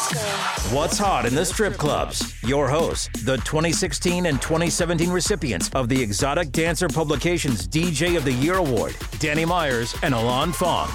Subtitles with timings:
[0.00, 2.34] What's hot in the strip clubs?
[2.42, 8.32] Your hosts, the 2016 and 2017 recipients of the Exotic Dancer Publications DJ of the
[8.32, 10.88] Year Award, Danny Myers and Alon Fong.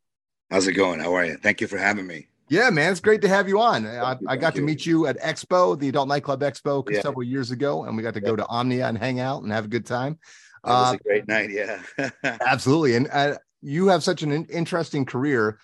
[0.49, 1.01] How's it going?
[1.01, 1.35] How are you?
[1.35, 2.27] Thank you for having me.
[2.49, 3.87] Yeah, man, it's great to have you on.
[3.87, 7.01] I, I got to meet you at Expo, the Adult Nightclub Expo, yeah.
[7.01, 9.65] several years ago, and we got to go to Omnia and hang out and have
[9.65, 10.19] a good time.
[10.63, 11.49] That was uh, a great night.
[11.51, 11.81] Yeah,
[12.23, 12.95] absolutely.
[12.95, 15.59] And uh, you have such an interesting career.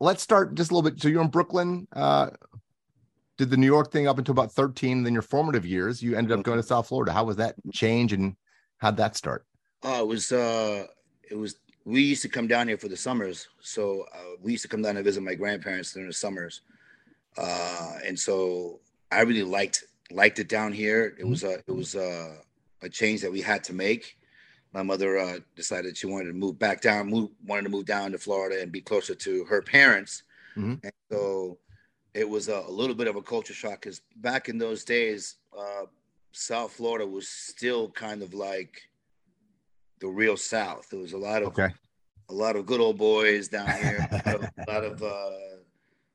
[0.00, 1.00] Let's start just a little bit.
[1.00, 1.88] So you're in Brooklyn.
[1.92, 2.30] Uh,
[3.36, 5.04] did the New York thing up until about 13.
[5.04, 7.12] Then your formative years, you ended up going to South Florida.
[7.12, 8.36] How was that change, and
[8.78, 9.46] how'd that start?
[9.82, 10.30] Oh, it was.
[10.30, 10.86] uh
[11.30, 11.56] It was
[11.88, 13.48] we used to come down here for the summers.
[13.60, 16.60] So uh, we used to come down and visit my grandparents during the summers,
[17.38, 18.80] uh, and so
[19.10, 21.06] I really liked liked it down here.
[21.06, 21.30] It mm-hmm.
[21.30, 22.36] was a it was a,
[22.82, 24.18] a change that we had to make.
[24.74, 28.12] My mother uh, decided she wanted to move back down, move, wanted to move down
[28.12, 30.24] to Florida and be closer to her parents,
[30.58, 30.74] mm-hmm.
[30.82, 31.56] and so
[32.12, 35.36] it was a, a, little bit of a culture shock because back in those days,
[35.58, 35.86] uh,
[36.32, 38.82] South Florida was still kind of like
[40.00, 40.88] the real South.
[40.90, 41.68] There was a lot of okay.
[42.28, 45.30] a lot of good old boys down here, a lot of, uh,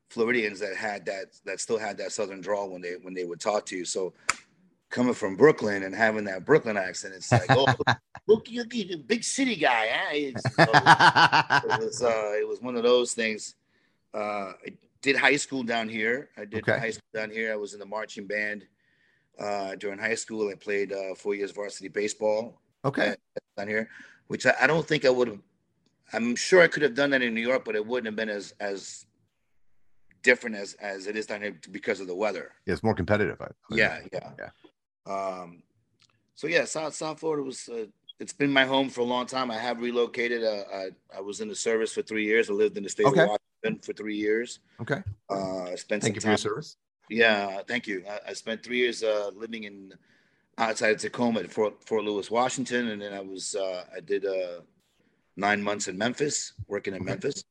[0.09, 3.39] Floridians that had that that still had that Southern drawl when they when they would
[3.39, 3.83] talk to you.
[3.83, 4.13] So
[4.93, 7.65] coming from Brooklyn and having that Brooklyn accent, it's like, oh,
[8.27, 9.87] look, you a big city guy.
[9.91, 10.09] Huh?
[10.13, 10.35] it,
[11.81, 13.55] was, uh, it was one of those things.
[14.13, 16.29] Uh, I did high school down here.
[16.37, 16.79] I did okay.
[16.79, 17.51] high school down here.
[17.51, 18.65] I was in the marching band
[19.39, 20.49] uh, during high school.
[20.49, 22.61] I played uh, four years varsity baseball.
[22.85, 23.15] Okay.
[23.57, 23.89] Down here,
[24.27, 25.39] which I, I don't think I would have.
[26.11, 28.29] I'm sure I could have done that in New York, but it wouldn't have been
[28.29, 29.05] as as
[30.21, 32.51] different as as it is down here because of the weather.
[32.65, 33.41] Yeah, it's more competitive.
[33.41, 35.11] I, yeah, yeah, yeah.
[35.11, 35.63] Um,
[36.35, 37.69] so yeah, South South Florida was.
[37.69, 37.85] Uh,
[38.19, 39.51] it's been my home for a long time.
[39.51, 40.43] I have relocated.
[40.43, 42.49] Uh, I, I was in the service for three years.
[42.49, 43.23] I lived in the state okay.
[43.23, 44.59] of Washington for three years.
[44.79, 45.03] Okay.
[45.29, 46.03] Uh, I spent.
[46.03, 46.77] Thank you time, for your service.
[47.09, 48.03] Yeah, thank you.
[48.09, 49.93] I, I spent three years uh, living in
[50.57, 54.25] outside of Tacoma at Fort, Fort Lewis, Washington, and then I was uh, I did
[54.25, 54.61] uh,
[55.35, 57.11] nine months in Memphis, working in okay.
[57.11, 57.43] Memphis.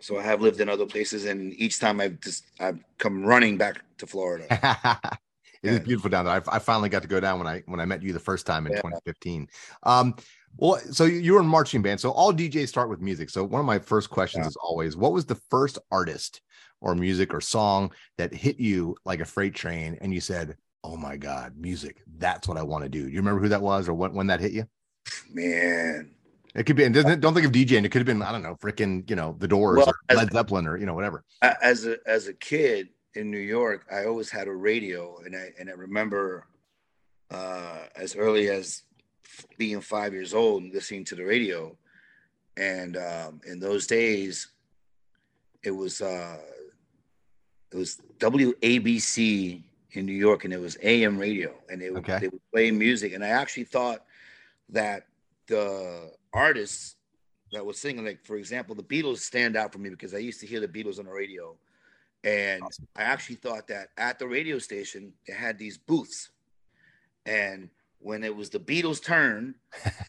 [0.00, 3.56] So I have lived in other places, and each time I've just I've come running
[3.56, 4.46] back to Florida.
[5.62, 6.34] it is beautiful down there.
[6.34, 8.46] I, I, finally got to go down when I when I met you the first
[8.46, 8.78] time in yeah.
[8.78, 9.48] 2015.
[9.82, 10.14] Um,
[10.56, 12.00] well, so you were in marching band.
[12.00, 13.30] So all DJs start with music.
[13.30, 14.48] So one of my first questions yeah.
[14.48, 16.40] is always, what was the first artist
[16.80, 20.96] or music or song that hit you like a freight train, and you said, oh
[20.96, 22.02] my god, music.
[22.18, 23.04] That's what I want to do.
[23.04, 24.68] Do you remember who that was or when, when that hit you?
[25.32, 26.10] Man,
[26.54, 26.84] it could be.
[26.84, 27.84] And doesn't don't think of DJing.
[27.84, 30.32] It could have been I don't know, freaking you know the Doors well, or Led
[30.32, 31.24] Zeppelin or you know whatever.
[31.42, 35.50] As a as a kid in New York, I always had a radio, and I
[35.58, 36.46] and I remember
[37.30, 38.82] uh, as early as
[39.56, 41.76] being five years old and listening to the radio.
[42.56, 44.48] And um, in those days,
[45.62, 46.38] it was uh,
[47.72, 49.62] it was WABC
[49.92, 52.18] in New York, and it was AM radio, and they would, okay.
[52.18, 53.14] they would play music.
[53.14, 54.04] And I actually thought
[54.70, 55.06] that
[55.46, 56.96] the artists
[57.52, 60.40] that was singing, like for example, the Beatles stand out for me because I used
[60.40, 61.56] to hear the Beatles on the radio,
[62.24, 62.88] and awesome.
[62.96, 66.30] I actually thought that at the radio station they had these booths,
[67.24, 67.70] and
[68.00, 69.54] when it was the Beatles' turn,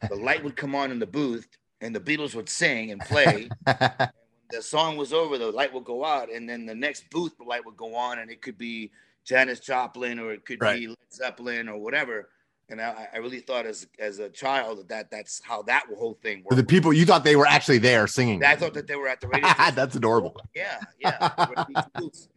[0.09, 1.47] the light would come on in the booth,
[1.81, 3.49] and the Beatles would sing and play.
[3.65, 4.11] and
[4.51, 7.43] the song was over, the light would go out, and then the next booth, the
[7.45, 8.91] light would go on, and it could be
[9.25, 10.79] Janis Joplin or it could right.
[10.79, 12.29] be Led Zeppelin or whatever.
[12.69, 16.43] and I, I really thought as as a child that that's how that whole thing
[16.47, 18.43] For the people you thought they were actually there singing.
[18.43, 19.49] I thought that they were at the radio.
[19.73, 20.35] That's adorable.
[20.55, 21.29] Yeah, yeah.
[21.37, 22.29] They were at these booths.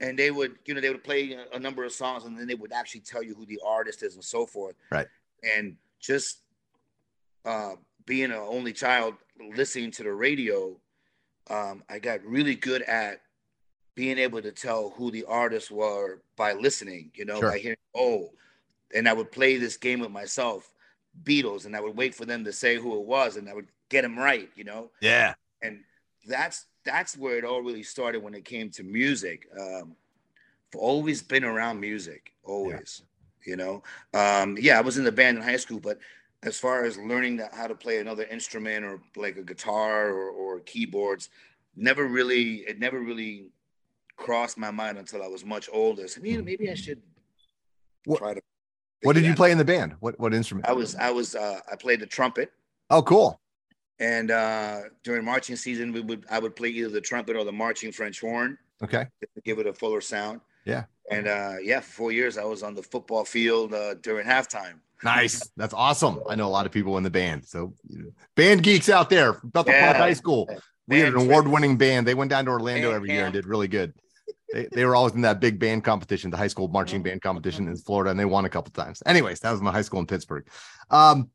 [0.00, 2.46] and they would, you know, they would play a, a number of songs, and then
[2.46, 4.74] they would actually tell you who the artist is and so forth.
[4.90, 5.06] Right.
[5.42, 6.42] And just
[7.44, 9.14] uh, being an only child,
[9.56, 10.78] listening to the radio,
[11.48, 13.20] um, I got really good at
[13.96, 17.10] being able to tell who the artists were by listening.
[17.14, 17.50] You know, Sure.
[17.50, 18.30] by hearing, oh,
[18.94, 20.70] and I would play this game with myself,
[21.24, 23.66] Beatles, and I would wait for them to say who it was, and I would
[23.88, 24.48] get them right.
[24.54, 25.34] You know Yeah.
[25.62, 25.80] and
[26.28, 29.48] that's that's where it all really started when it came to music.
[29.58, 29.96] Um,
[30.72, 33.02] I've always been around music, always.
[33.44, 33.82] You know,
[34.12, 35.98] um, yeah, I was in the band in high school, but
[36.42, 40.30] as far as learning that, how to play another instrument or like a guitar or,
[40.30, 41.30] or keyboards,
[41.76, 43.46] never really it never really
[44.16, 46.08] crossed my mind until I was much older.
[46.08, 47.00] So know, maybe I should
[48.04, 48.40] What- try to.
[49.02, 49.94] What did you play in the band?
[50.00, 50.66] What what instrument?
[50.66, 52.50] I was I was uh, I played the trumpet.
[52.90, 53.38] Oh, cool.
[53.98, 57.52] And uh, during marching season, we would I would play either the trumpet or the
[57.52, 59.06] marching French horn Okay.
[59.20, 60.40] to give it a fuller sound.
[60.64, 60.84] Yeah.
[61.10, 64.80] And uh, yeah, for four years I was on the football field uh, during halftime.
[65.04, 65.46] Nice.
[65.56, 66.20] That's awesome.
[66.28, 67.44] I know a lot of people in the band.
[67.44, 67.74] So
[68.34, 69.84] band geeks out there, Bethel Yeah.
[69.92, 70.48] Park High School.
[70.88, 72.06] We had an award-winning band.
[72.06, 73.92] They went down to Orlando every year and did really good.
[74.52, 77.66] They, they were always in that big band competition, the high school marching band competition
[77.68, 79.02] in Florida, and they won a couple times.
[79.06, 80.46] Anyways, that was my high school in Pittsburgh.
[80.90, 81.30] Um,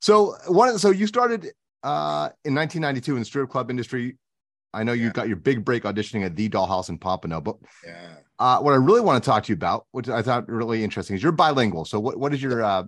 [0.00, 1.52] so one, so you started
[1.82, 4.16] uh in 1992 in the strip club industry.
[4.72, 5.12] I know you Yeah.
[5.12, 7.56] got your big break auditioning at the Dollhouse in Pompano, but
[7.86, 8.14] Yeah.
[8.38, 11.14] uh, what I really want to talk to you about, which I thought really interesting,
[11.14, 11.84] is you're bilingual.
[11.84, 12.84] So what, what is your uh,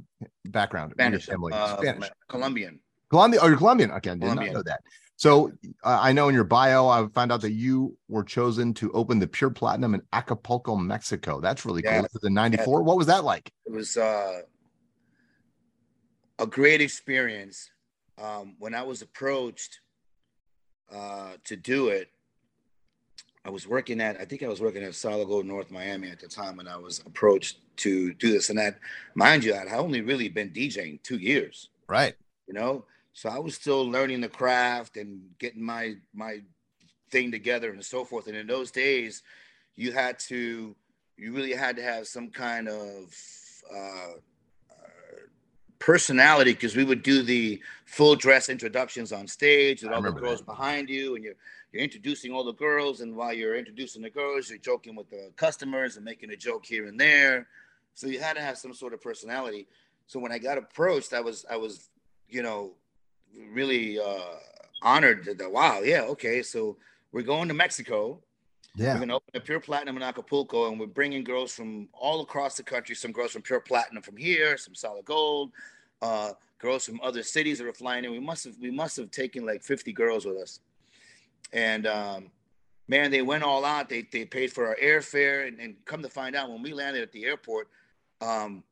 [0.46, 0.90] background?
[0.90, 1.26] Your Spanish.
[1.26, 1.52] family?
[1.54, 2.10] Uh, Spanish.
[2.28, 2.80] Colombian.
[3.10, 3.40] Colombia.
[3.42, 3.92] Oh, you're Colombian.
[3.92, 4.54] Okay, I did not Colombian.
[4.54, 4.80] know that.
[5.16, 5.50] So
[5.82, 9.18] uh, I know in your bio, I found out that you were chosen to open
[9.18, 11.40] the Pure Platinum in Acapulco, Mexico.
[11.40, 11.92] That's really cool.
[11.92, 12.04] Yeah.
[12.14, 12.82] Is in '94.
[12.82, 13.50] What was that like?
[13.64, 14.42] It was uh,
[16.38, 17.70] a great experience.
[18.22, 19.80] Um, when I was approached
[20.94, 22.10] uh, to do it,
[23.44, 26.20] I was working at, I think I was working at Solid Gold North Miami at
[26.20, 28.50] the time when I was approached to do this.
[28.50, 28.78] And that,
[29.14, 31.68] mind you, I had only really been DJing two years.
[31.88, 32.16] Right.
[32.48, 32.84] you know
[33.16, 36.34] so i was still learning the craft and getting my my
[37.10, 38.26] thing together and so forth.
[38.26, 39.22] And in those days
[39.74, 40.74] you had to
[41.16, 43.14] you really had to have some kind of
[43.74, 44.12] uh,
[45.78, 50.40] personality because we would do the full dress introductions on stage with all the girls
[50.40, 50.46] that.
[50.46, 51.34] behind you and you're
[51.72, 53.00] you're introducing all the girls.
[53.00, 56.66] And while you're introducing the girls you're joking with the customers and making a joke
[56.66, 57.48] here and there.
[57.94, 59.66] So you had to have some sort of personality.
[60.06, 61.88] So when I got approached, I was I was,
[62.28, 62.72] you know,
[63.52, 64.36] really uh,
[64.82, 66.76] honored that, wow, yeah, okay, so
[67.12, 68.20] we're going to Mexico.
[68.76, 68.94] Yeah.
[68.94, 72.58] We're gonna open a Pure Platinum in Acapulco, and we're bringing girls from all across
[72.58, 72.94] the country.
[72.94, 75.52] Some girls from Pure Platinum from here, some Solid Gold,
[76.02, 78.10] uh, girls from other cities that are flying in.
[78.10, 80.60] We must have we must have taken like 50 girls with us,
[81.54, 82.30] and um,
[82.86, 83.88] man, they went all out.
[83.88, 87.02] They they paid for our airfare, and, and come to find out, when we landed
[87.02, 87.68] at the airport,
[88.20, 88.62] um,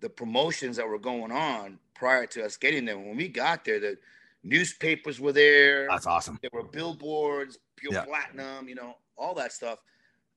[0.00, 2.98] the promotions that were going on prior to us getting there.
[2.98, 3.96] When we got there, the
[4.42, 5.86] newspapers were there.
[5.88, 6.38] That's awesome.
[6.42, 8.04] There were billboards, pure Yeah.
[8.04, 9.78] platinum, you know, all that stuff.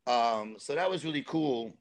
[0.06, 1.74] Um, so that was really cool.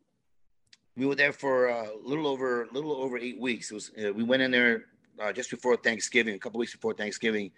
[0.96, 3.70] We were there for a little over a little over eight weeks.
[3.70, 4.86] It was uh, we went in there
[5.20, 7.52] uh, just before Thanksgiving, a couple weeks before Thanksgiving.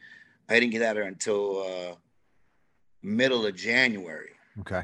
[0.49, 1.95] I didn't get out there until uh,
[3.03, 4.31] middle of January.
[4.61, 4.83] Okay.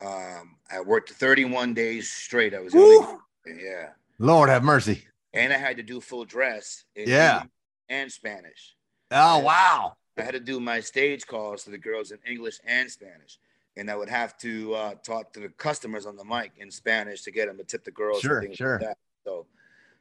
[0.00, 2.54] Um, I worked 31 days straight.
[2.54, 3.06] I was only,
[3.46, 5.04] yeah, Lord have mercy.
[5.32, 6.84] and I had to do full dress.
[6.96, 7.34] in Yeah.
[7.36, 7.50] English
[7.88, 8.74] and Spanish.
[9.10, 9.94] Oh wow.
[10.16, 13.38] I had to do my stage calls to the girls in English and Spanish.
[13.76, 17.22] And I would have to uh, talk to the customers on the mic in Spanish
[17.22, 18.16] to get them to tip the girls.
[18.24, 18.78] and Sure, things sure.
[18.80, 18.98] Like that.
[19.24, 19.46] So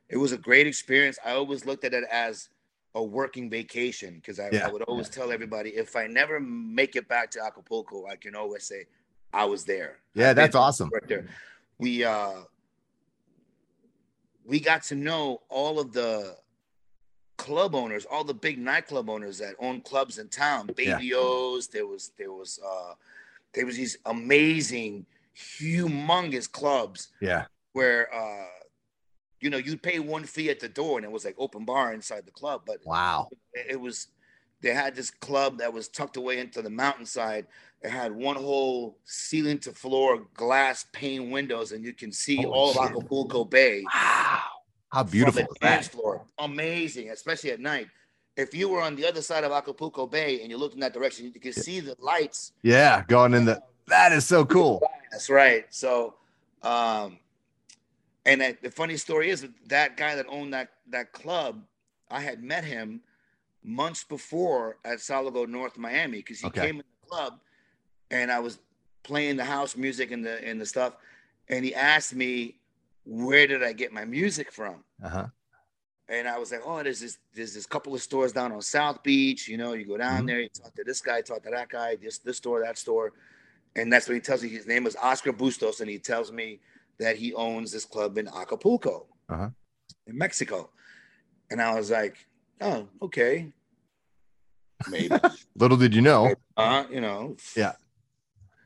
[0.09, 1.19] it was a great experience.
[1.23, 2.49] I always looked at it as
[2.95, 6.95] a working vacation because I, Yeah, I would always tell everybody if I never make
[6.95, 8.85] it back to Acapulco, I can always say
[9.31, 9.99] I was there.
[10.15, 10.89] Yeah, that's awesome.
[10.91, 11.27] Right there.
[11.77, 12.31] We uh
[14.47, 16.37] we got to know all of the
[17.37, 20.67] club owners, all the big nightclub owners that own clubs in town.
[20.77, 20.95] Yeah.
[20.97, 22.93] Baby O's, there was there was uh
[23.53, 27.45] there was these amazing, humongous clubs Yeah.
[27.73, 28.45] where uh
[29.41, 31.93] you know you'd pay one fee at the door and it was like open bar
[31.93, 33.27] inside the club, but Wow.
[33.53, 34.07] it it was
[34.61, 37.45] they had this club that was tucked away into the mountainside.
[37.81, 42.47] It had one whole ceiling to floor glass pane windows, and you can see Holy
[42.47, 42.77] all of.
[42.77, 44.41] Acapulco Bay Wow.
[44.89, 45.95] How beautiful from the dance that?
[45.95, 46.25] floor.
[46.39, 47.87] Amazing, especially at night.
[48.35, 50.93] If you were on the other side of Acapulco Bay and you looked in that
[50.93, 52.53] direction, you could see the lights.
[52.61, 54.81] Yeah, going in the that is so cool.
[55.11, 55.65] That's right.
[55.69, 56.15] So,
[56.61, 57.19] um,
[58.25, 61.63] And that, the funny story is that, that guy that owned that that club,
[62.09, 63.01] I had met him
[63.67, 66.61] months before at Solid Gold North Miami because he Okay.
[66.61, 67.39] came in the club,
[68.09, 68.59] and I was
[69.03, 70.93] playing the house music and the and the stuff,
[71.49, 72.55] and he asked me
[73.05, 74.83] where did I get my music from.
[75.03, 75.27] Uh-huh.
[76.09, 79.03] And I was like, oh, there's this there's this couple of stores down on South
[79.03, 79.47] Beach.
[79.47, 80.27] You know, you go down Mhm.
[80.27, 83.13] there, you talk to this guy, talk to that guy, this this store, that store,
[83.75, 86.59] and that's when he tells me his name is Oscar Bustos, and he tells me
[86.99, 89.49] that he owns this club in Acapulco, Uh-huh.
[90.07, 90.69] in Mexico.
[91.51, 92.26] And I was like,
[92.61, 93.51] oh, okay,
[94.89, 95.15] maybe,
[95.55, 96.33] Little did you know.
[96.55, 97.73] uh, you know, Yeah.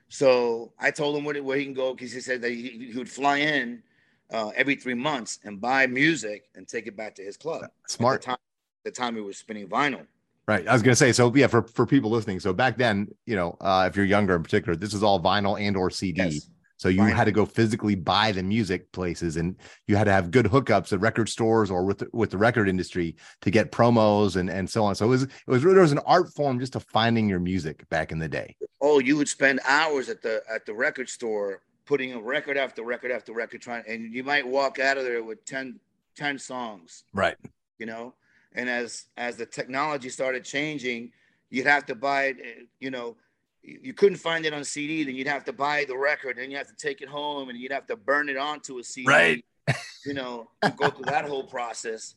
[0.10, 2.98] So I told him where, where he can go because he said that he, he
[2.98, 3.82] would fly in
[4.30, 7.64] uh, every three months and buy music and take it back to his club.
[7.88, 8.22] Smart.
[8.22, 8.38] The time,
[8.84, 10.06] the time he was spinning vinyl.
[10.48, 10.68] Right.
[10.68, 12.42] I was going to say, so yeah, for, for people listening.
[12.42, 15.60] So back then, you know, uh, if you're younger in particular, this is all vinyl
[15.60, 16.24] and or CD.
[16.24, 16.50] Yes.
[16.82, 17.14] So you Vinyl.
[17.14, 20.92] had to go physically buy the music places and you had to have good hookups
[20.92, 24.68] at record stores or with the, with the record industry to get promos and, and
[24.68, 24.96] so on.
[24.96, 27.88] So it was, it was, there was an art form just to finding your music
[27.90, 28.56] back in the day.
[28.82, 32.82] Oh, you would spend hours at the at the record store putting a record after
[32.82, 35.80] record after record trying, and you might walk out of there with 10,
[36.16, 37.04] 10 songs.
[37.14, 37.38] Right.
[37.78, 38.16] you know
[38.54, 41.12] and as as the technology started changing
[41.52, 43.16] you'd have to buy it eh, you know
[43.64, 46.58] you couldn't find it on cd then you'd have to buy the record and you
[46.58, 49.46] have to take it home and you'd have to burn it onto a cd Right.
[50.06, 52.16] you know go through that whole process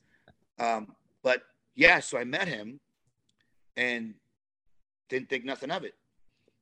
[0.59, 1.43] um but
[1.75, 2.81] yeah so i met him
[3.77, 4.15] and
[5.09, 5.95] didn't think nothing of it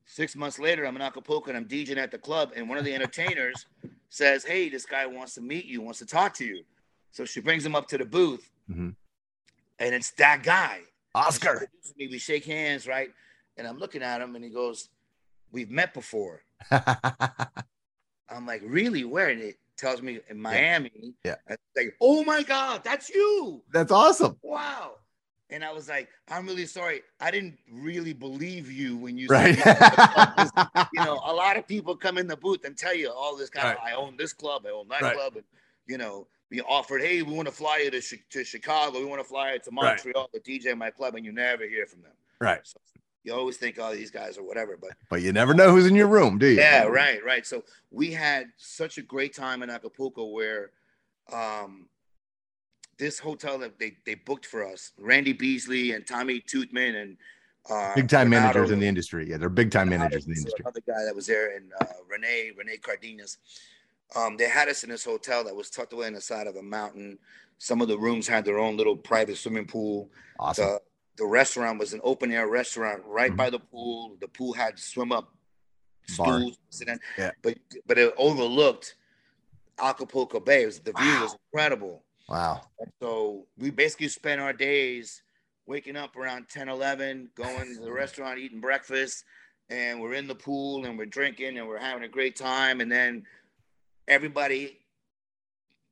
[0.05, 2.83] six months later i'm in acapulco and i'm djing at the club and one of
[2.83, 3.65] the entertainers
[4.09, 6.61] says hey this guy wants to meet you wants to talk to you
[7.11, 8.95] so she brings him up to the booth Mhm.
[9.79, 10.79] and it's that guy.
[11.15, 11.67] Oscar.
[11.97, 13.09] Me, we shake hands, right?
[13.57, 14.89] And I'm looking at him, and he goes,
[15.51, 16.41] "We've met before."
[16.71, 19.03] I'm like, "Really?
[19.03, 21.13] Where?" And it tells me in Miami.
[21.23, 21.35] Yeah.
[21.47, 23.63] It's like, "Oh my God, that's you!
[23.71, 24.37] That's awesome.
[24.41, 24.95] Wow!"
[25.49, 27.01] And I was like, "I'm really sorry.
[27.19, 29.55] I didn't really believe you when you Right.
[29.55, 29.91] said
[30.37, 30.49] you,
[30.93, 33.49] you know, a lot of people come in the booth and tell you all this
[33.49, 35.13] kind of, I own this club, I own that Right.
[35.13, 35.43] club, and
[35.85, 39.21] you know, be offered, hey, we want to fly you to, to Chicago, we want
[39.21, 39.89] to fly you to Right.
[40.05, 42.13] Montreal to DJ my club, and you never hear from them.
[42.39, 42.61] right.
[42.63, 42.79] So
[43.23, 45.95] you always think, oh, these guys or whatever, but But you never know who's in
[45.95, 46.57] your room, do you?
[46.59, 47.45] yeah, right, right.
[47.45, 50.71] So we had such a great time in Acapulco where
[51.31, 51.87] um
[52.97, 57.17] this hotel that they, they booked for us, Randy Beasley and Tommy Toothman and
[57.69, 59.29] uh Big time Renato- managers in the industry.
[59.29, 60.63] Yeah, they're big time managers in the industry.
[60.65, 63.37] Another guy that was there, and uh, Renee Renee Cardenas.
[64.15, 66.55] Um, they had us in this hotel that was tucked away in the side of
[66.57, 67.17] a mountain.
[67.57, 70.11] Some of the rooms had their own little private swimming pool.
[70.39, 70.65] Awesome.
[70.65, 70.81] The
[71.17, 73.37] the restaurant was an open air restaurant right Mhm.
[73.37, 74.17] by the pool.
[74.19, 75.33] The pool had swim up
[76.07, 76.99] stools, to.
[77.17, 77.31] Yeah.
[77.41, 78.95] but but it overlooked
[79.79, 80.65] Acapulco Bay.
[80.65, 82.03] Was, the view was incredible.
[82.27, 82.67] Wow.
[83.01, 85.21] So we basically spent our days
[85.65, 89.23] waking up around 10, 11, going to the restaurant, eating breakfast,
[89.69, 92.81] and we're in the pool and we're drinking and we're having a great time.
[92.81, 93.25] And then
[94.07, 94.79] everybody,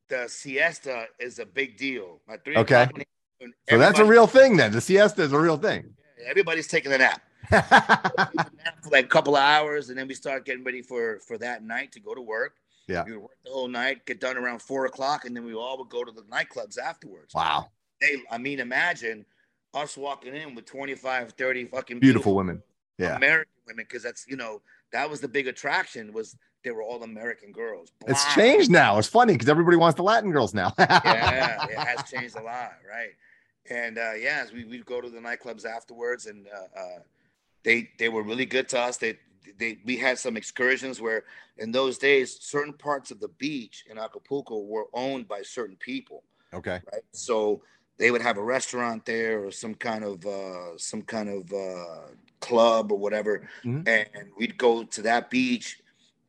[0.10, 2.22] the siesta is a big deal.
[2.28, 2.84] My three Okay.
[2.84, 3.06] o'clock in the afternoon,
[3.70, 4.72] So that's a real thing then.
[4.72, 5.94] The siesta is a real thing.
[6.26, 7.22] Everybody's taking a nap.
[7.52, 10.64] We take a nap for like a couple of hours, and then we start getting
[10.64, 12.56] ready for for that night to go to work.
[12.88, 13.04] Yeah.
[13.06, 15.78] We would work the whole night, get done around four o'clock, and then we all
[15.78, 17.34] would go to the nightclubs afterwards.
[17.34, 17.70] wow.
[18.00, 19.26] They, I mean, imagine
[19.76, 22.62] us walking in with 25, 30 fucking Beautiful women.
[22.98, 23.16] Yeah.
[23.16, 27.02] American women, because that's you know that was the big attraction was they were all
[27.04, 27.92] American girls.
[28.08, 28.98] It's changed now.
[28.98, 30.74] It's funny because everybody wants the Latin girls now.
[30.80, 33.12] yeah, it has changed a lot, right?
[33.70, 37.00] And uh, yeah, we we'd go to the nightclubs afterwards, and uh, uh,
[37.64, 38.98] they they were really good to us.
[38.98, 39.18] They
[39.58, 41.24] they we had some excursions where
[41.58, 46.24] in those days certain parts of the beach in Acapulco were owned by certain people,
[46.54, 46.80] okay.
[46.92, 47.04] right?
[47.12, 47.62] So
[47.98, 52.08] they would have a restaurant there or some kind of uh, some kind of uh,
[52.40, 53.88] club or whatever, Mhm.
[53.88, 55.80] and we'd go to that beach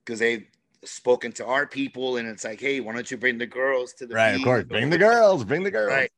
[0.04, 0.46] because they've
[0.84, 4.06] spoken to our people, and it's like, hey, why don't you bring the girls to
[4.06, 4.34] the Right.
[4.34, 4.64] Of course.
[4.64, 5.44] Bring the girls.
[5.44, 5.92] Bring the girls.
[5.92, 6.12] Right.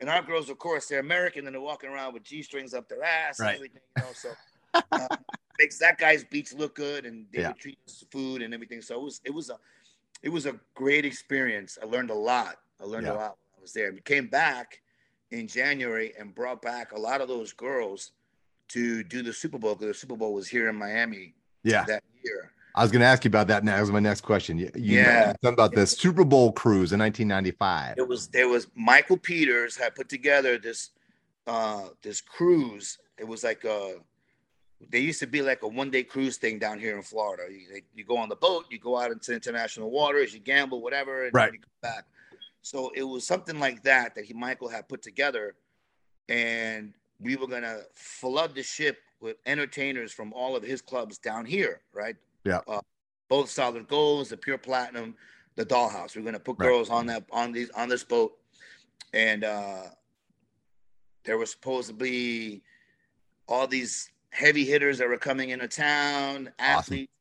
[0.00, 2.88] And our girls, of course, they're American and they're walking around with G strings up
[2.88, 3.50] their ass Right.
[3.50, 4.10] and everything, you know.
[4.12, 4.30] So
[4.92, 5.06] uh,
[5.58, 7.52] makes that guy's beach look good and they Yeah.
[7.52, 8.82] treat us to food and everything.
[8.82, 9.58] So it was it was a
[10.22, 11.78] it was a great experience.
[11.80, 12.56] I learned a lot.
[12.80, 13.12] I learned Yeah.
[13.12, 13.92] a lot when I was there.
[13.92, 14.80] We came back
[15.30, 18.12] in January and brought back a lot of those girls
[18.68, 21.84] to do the Super Bowl because the Super Bowl was here in Miami Yeah.
[21.84, 22.52] that year.
[22.74, 23.76] I was going to ask you about that now.
[23.76, 24.58] That was my next question.
[24.58, 25.26] You, you Yeah.
[25.42, 27.98] something about the Super Bowl cruise in 1995.
[27.98, 30.90] it was there was Michael Peters had put together this
[31.46, 32.98] uh this cruise.
[33.18, 33.96] It was like a
[34.90, 37.44] they used to be like a one day cruise thing down here in Florida.
[37.50, 41.26] You, you go on the boat, you go out into international waters, you gamble, whatever,
[41.26, 41.52] and right.
[41.52, 42.04] you come back.
[42.62, 45.54] So it was something like that that he Michael had put together,
[46.28, 51.46] and we were gonna flood the ship with entertainers from all of his clubs down
[51.46, 52.16] here, right?
[52.44, 52.60] Yeah.
[52.68, 52.80] Uh,
[53.28, 55.16] both solid golds, the pure platinum,
[55.56, 56.14] the dollhouse.
[56.16, 56.66] We're gonna put Right.
[56.68, 58.38] girls on that on these on this boat,
[59.12, 59.84] and uh,
[61.24, 62.62] there was supposed to be
[63.48, 67.12] all these heavy hitters that were coming into town, athletes,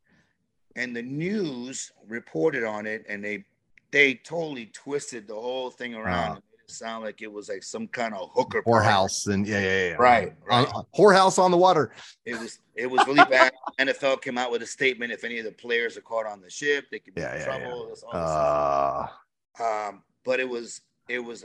[0.75, 3.46] and the news reported on it, and they
[3.92, 6.52] they totally twisted the whole thing around Ah.
[6.65, 8.62] It sound like it was like some kind of hooker.
[8.63, 9.96] Whorehouse and yeah, yeah, yeah.
[10.00, 10.67] Right, right.
[10.96, 11.91] whorehouse on the water.
[12.25, 13.51] It was it was really bad.
[13.79, 16.50] NFL came out with a statement: if any of the players are caught on the
[16.50, 17.96] ship, they could be Yeah, in yeah, trouble.
[18.12, 19.08] All.
[19.60, 21.43] Uh, Um, but it was it was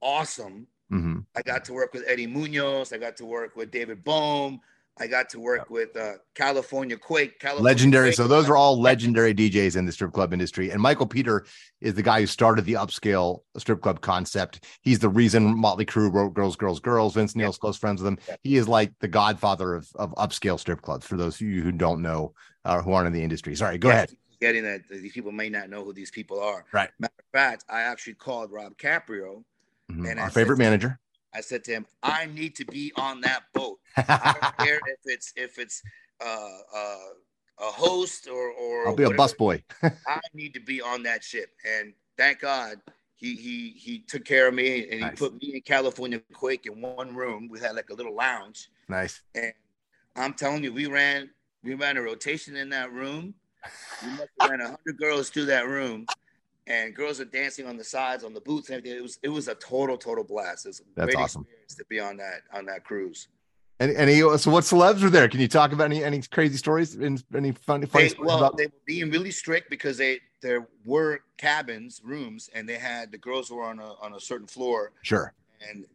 [0.00, 0.66] awesome.
[0.92, 1.24] mhm.
[1.36, 2.92] I got to work with Eddie Munoz.
[2.92, 4.60] I got to work with David Bohm.
[5.00, 7.38] I got to work with uh, California Quake.
[7.38, 8.08] California legendary.
[8.08, 8.16] Quake.
[8.16, 10.70] So those are all legendary DJs in the strip club industry.
[10.70, 11.46] And Michael Peter
[11.80, 14.64] is the guy who started the upscale strip club concept.
[14.82, 17.14] He's the reason Motley Crue wrote Girls, Girls, Girls.
[17.14, 18.18] Vince Neil's close friends with him.
[18.28, 18.36] Yeah.
[18.42, 21.72] He is like the godfather of, of upscale strip clubs for those of you who
[21.72, 23.54] don't know uh, who aren't in the industry.
[23.54, 24.10] Sorry, go Yeah, ahead.
[24.40, 26.64] Getting that these people may not know who these people are.
[26.72, 26.90] Right.
[27.00, 29.42] Matter of fact, I actually called Rob Caprio.
[29.90, 30.10] Mhm.
[30.10, 31.00] And Our said favorite to- manager.
[31.34, 33.78] I said to him, "I need to be on that boat.
[33.96, 35.82] I don't care if it's if it's
[36.20, 36.96] uh, uh,
[37.60, 39.28] a host or or I'll be a whatever.
[39.28, 39.62] busboy.
[40.06, 41.50] I need to be on that ship.
[41.66, 42.80] And thank God
[43.16, 46.80] he he he took care of me and he put me in California Quake in
[46.80, 47.48] one room.
[47.50, 48.70] We had like a little lounge.
[48.88, 49.20] nice.
[49.34, 49.52] And
[50.16, 51.30] I'm telling you, we ran
[51.62, 53.34] we ran a rotation in that room.
[54.02, 56.06] We must have ran hundred girls through that room.
[56.68, 58.98] And girls are dancing on the sides, on the booths, and everything.
[58.98, 60.66] It was it was a total, total blast.
[60.66, 61.42] It was a That's great awesome.
[61.42, 63.28] experience to be on that on that cruise.
[63.80, 65.28] And any so what celebs were there?
[65.28, 68.56] Can you talk about any any crazy stories and any funny funny They, well, about
[68.58, 73.18] they were being really strict because they there were cabins, rooms, and they had the
[73.18, 75.32] girls were on a on a certain floor, sure.
[75.68, 75.86] and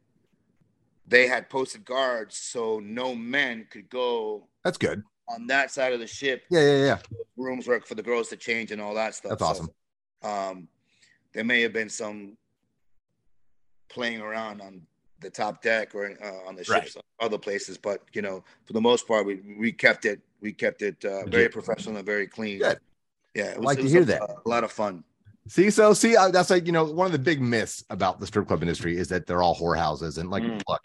[1.08, 5.04] they had posted guards so no men could go That's good.
[5.30, 6.44] on that side of the ship.
[6.50, 6.98] Yeah, yeah, yeah.
[7.38, 9.32] Rooms were for the girls to change and all that stuff.
[9.32, 9.70] That's So, awesome.
[10.24, 10.68] Um,
[11.34, 12.38] there may have been some
[13.90, 14.82] playing around on
[15.20, 16.84] the top deck or uh, on the Right.
[16.84, 20.52] ships, other places, but you know, for the most part, we we kept it we
[20.52, 22.60] kept it uh, very professional and very clean.
[22.60, 22.80] Good.
[23.34, 24.22] Yeah, it I like it to hear a, that.
[24.46, 25.04] A lot of fun.
[25.48, 28.48] See, so see, that's like you know one of the big myths about the strip
[28.48, 30.62] club industry is that they're all whorehouses, and like, Mm.
[30.68, 30.82] look,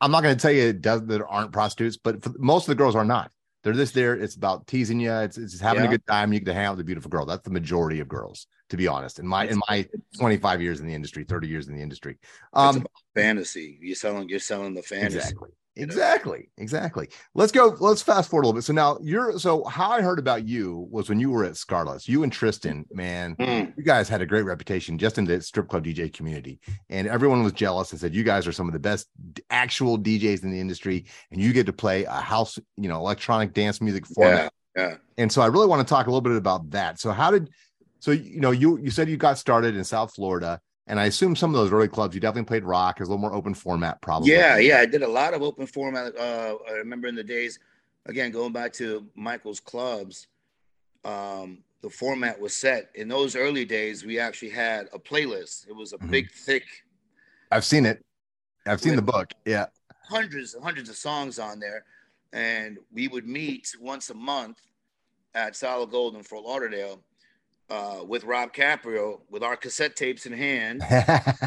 [0.00, 2.68] I'm not going to tell you it does there aren't prostitutes, but for, most of
[2.68, 3.30] the girls are not.
[3.66, 4.14] They're just there.
[4.14, 5.12] It's about teasing you.
[5.12, 6.32] It's, it's just having a good time.
[6.32, 7.26] You get to hang out with a beautiful girl.
[7.26, 9.18] That's the majority of girls, to be honest.
[9.18, 9.88] In my in my
[10.20, 12.16] 25 years in the industry, 30 years in the industry.
[12.52, 13.76] Um, fantasy.
[13.82, 14.28] You're selling.
[14.28, 15.16] You're selling the fantasy.
[15.16, 15.50] exactly.
[15.76, 16.48] Exactly.
[16.56, 17.08] Exactly.
[17.34, 17.76] Let's go.
[17.78, 18.64] Let's fast forward a little bit.
[18.64, 19.38] So now you're.
[19.38, 22.08] So how I heard about you was when you were at Scarlett's.
[22.08, 23.74] You and Tristan, man, Mm.
[23.76, 27.42] you guys had a great reputation just in the strip club DJ community, and everyone
[27.42, 29.08] was jealous and said you guys are some of the best
[29.50, 33.52] actual DJs in the industry, and you get to play a house, you know, electronic
[33.52, 34.52] dance music format.
[34.76, 34.96] Yeah, yeah.
[35.18, 36.98] And so I really want to talk a little bit about that.
[36.98, 37.50] So how did,
[38.00, 41.34] so you know, you you said you got started in South Florida, and I assume
[41.34, 44.00] some of those early clubs you definitely played rock, is a little more open format,
[44.02, 44.32] probably.
[44.32, 44.78] Yeah, yeah.
[44.78, 46.16] I did a lot of open format.
[46.16, 47.58] Uh, I remember in the days,
[48.06, 50.28] again, going back to Michael's clubs,
[51.04, 52.90] um, the format was set.
[52.94, 55.68] In those early days, we actually had a playlist.
[55.68, 56.10] It was a Mhm.
[56.10, 56.64] big, thick,
[57.50, 58.04] I've seen it.
[58.66, 59.30] I've seen the book.
[59.44, 59.66] Yeah.
[60.08, 61.84] hundreds and hundreds of songs on there.
[62.32, 64.60] And we would meet once a month
[65.34, 67.02] at Solid Gold in Fort Lauderdale
[67.70, 70.82] uh, with Rob Caprio with our cassette tapes in hand.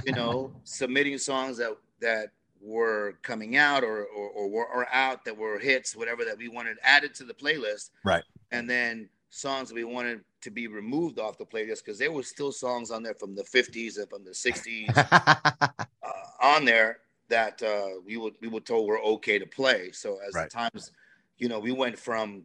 [0.05, 2.29] you know, submitting songs that that
[2.61, 6.47] were coming out or or, or were or out that were hits, whatever that we
[6.49, 7.91] wanted added to the playlist.
[8.03, 8.23] Right.
[8.51, 12.51] And then songs we wanted to be removed off the playlist because there were still
[12.51, 14.87] songs on there from the 50s and from the 60s
[16.01, 16.07] uh,
[16.41, 19.91] on there that uh, we would we were told were okay to play.
[19.91, 20.49] So as Right.
[20.49, 20.91] the times,
[21.37, 22.43] you know, we went from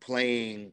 [0.00, 0.72] playing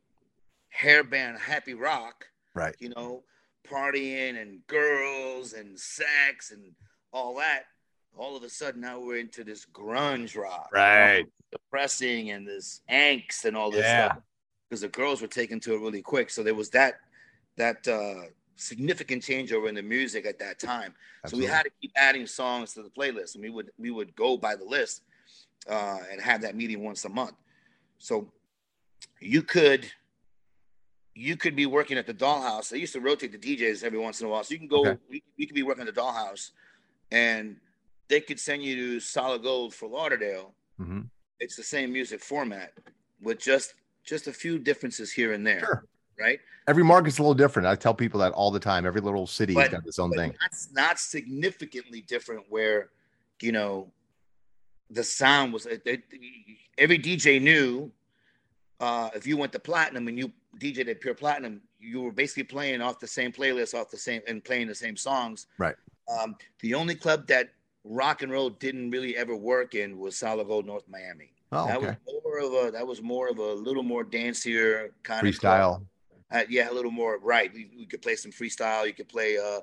[0.77, 2.75] hairband happy rock right.
[2.79, 3.23] you know,
[3.69, 6.71] partying and girls and sex and
[7.13, 7.63] all that.
[8.17, 11.25] All of a sudden, now we're into this grunge rock, you know, Right.
[11.51, 14.13] depressing and this angst and all this Yeah.
[14.13, 14.23] stuff.
[14.69, 16.99] Because the girls were taken to it really quick, so there was that
[17.57, 18.23] that uh,
[18.57, 20.93] significant changeover in the music at that time.
[21.27, 24.15] So we had to keep adding songs to the playlist, and we would we would
[24.15, 25.03] go by the list
[25.69, 27.35] uh, and have that meeting once a month.
[27.99, 28.31] So
[29.19, 29.89] you could
[31.15, 32.69] you could be working at the dollhouse.
[32.69, 34.43] They used to rotate the DJs every once in a while.
[34.43, 35.21] So you can go, Okay.
[35.37, 36.51] we could be working at the dollhouse
[37.11, 37.55] and
[38.09, 40.53] they could send you to solid gold for Lauderdale.
[40.79, 41.09] Mhm.
[41.39, 42.73] It's the same music format.
[43.21, 43.73] with just
[44.03, 45.61] just a few differences here and there.
[45.61, 45.85] Sure.
[46.19, 46.39] Right.
[46.67, 47.65] Every market's a little different.
[47.67, 48.85] I tell people that all the time.
[48.85, 50.35] Every little city's But- got its own thing.
[50.41, 52.45] That's not significantly different.
[52.49, 52.91] Where,
[53.41, 53.91] you know,
[54.91, 55.81] the sound was it-
[56.77, 57.91] every DJ knew.
[58.79, 62.43] Uh, if you went to platinum and you DJed at pure platinum, you were basically
[62.43, 65.47] playing off the same playlist, off the same and playing the same songs.
[65.57, 65.75] Right.
[66.07, 67.49] Um, the only club that
[67.83, 71.31] rock and roll didn't really ever work in was Solid Gold North Miami.
[71.51, 71.97] Oh, that okay.
[72.05, 75.33] was more of a that was more of a little more dancier kind of.
[75.33, 75.85] Freestyle.
[76.31, 77.53] Uh, yeah, a little more right.
[77.53, 78.85] We, we could play some freestyle.
[78.87, 79.61] You could play, uh,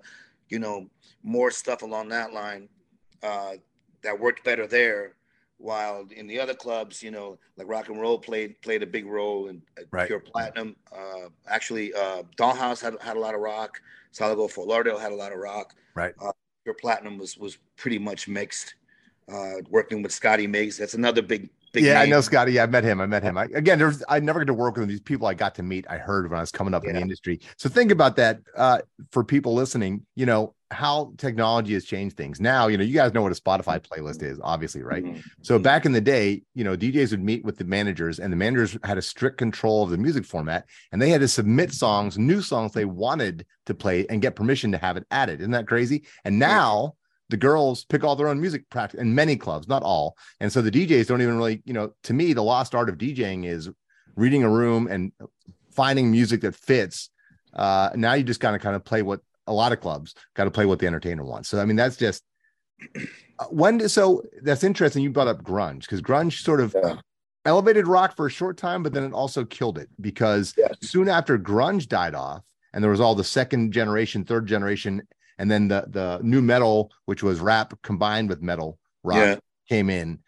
[0.48, 0.88] you know,
[1.22, 2.68] more stuff along that line
[3.22, 3.55] uh,
[4.02, 5.14] that worked better there.
[5.62, 9.07] While in the other clubs, you know, like rock and roll played played a big
[9.07, 10.09] role in uh, Right.
[10.09, 10.75] pure platinum.
[10.90, 13.81] Uh, actually, uh, Dollhouse had had a lot of rock.
[14.18, 15.75] Gold Fort Lauderdale had a lot of rock.
[15.94, 16.14] Right.
[16.20, 16.33] Uh,
[16.64, 18.75] pure platinum was was pretty much mixed.
[19.33, 22.52] Uh, working with Scotty Miggs, that's another big yeah, I know Scotty.
[22.52, 23.00] Yeah, I met him.
[23.00, 23.38] I met him.
[23.38, 24.88] I, again, there's I never got to work with him.
[24.88, 27.00] These people I got to meet, I heard when I was coming up in the
[27.00, 27.40] industry.
[27.56, 28.78] So think about that uh,
[29.11, 30.04] for people listening.
[30.14, 32.40] You know how technology has changed things.
[32.40, 35.04] Now, you know, you guys know what a Spotify playlist is, obviously, right?
[35.04, 35.22] Mhm.
[35.42, 35.62] So Mhm.
[35.62, 38.78] back in the day, you know, DJs would meet with the managers, and the managers
[38.82, 42.40] had a strict control of the music format, and they had to submit songs, new
[42.40, 45.40] songs they wanted to play, and get permission to have it added.
[45.40, 46.04] Isn't that crazy?
[46.24, 46.94] And now
[47.33, 50.14] the girls pick all their own music practice in many clubs, not all.
[50.38, 52.99] And so the DJs don't even really, you know, to me, the lost art of
[52.99, 53.71] DJing is
[54.16, 55.12] reading a room and
[55.71, 57.09] finding music that fits.
[57.55, 60.45] Uh, now you just kind of kind of play what a lot of clubs got
[60.45, 61.49] to play what the entertainer wants.
[61.49, 62.23] So I mean, that's just
[63.38, 63.79] uh, when.
[63.79, 65.03] did- So that's interesting.
[65.03, 66.97] You brought up grunge because grunge sort of Yeah.
[67.47, 70.75] elevated rock for a short time, but then it also killed it because Yes.
[70.83, 72.42] soon after grunge died off,
[72.75, 75.01] and there was all the second generation, third generation,
[75.42, 79.37] and then the the new metal, which was rap combined with metal rock, Yeah.
[79.68, 80.20] came in.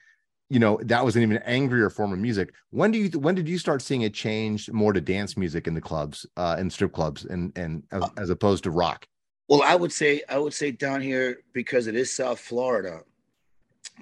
[0.50, 2.52] You know that was an even angrier form of music.
[2.70, 5.74] When do you when did you start seeing it change more to dance music in
[5.74, 9.06] the clubs, uh, in strip clubs, and and as, as opposed to rock?
[9.48, 13.02] Well, I would say I would say down here because it is South Florida,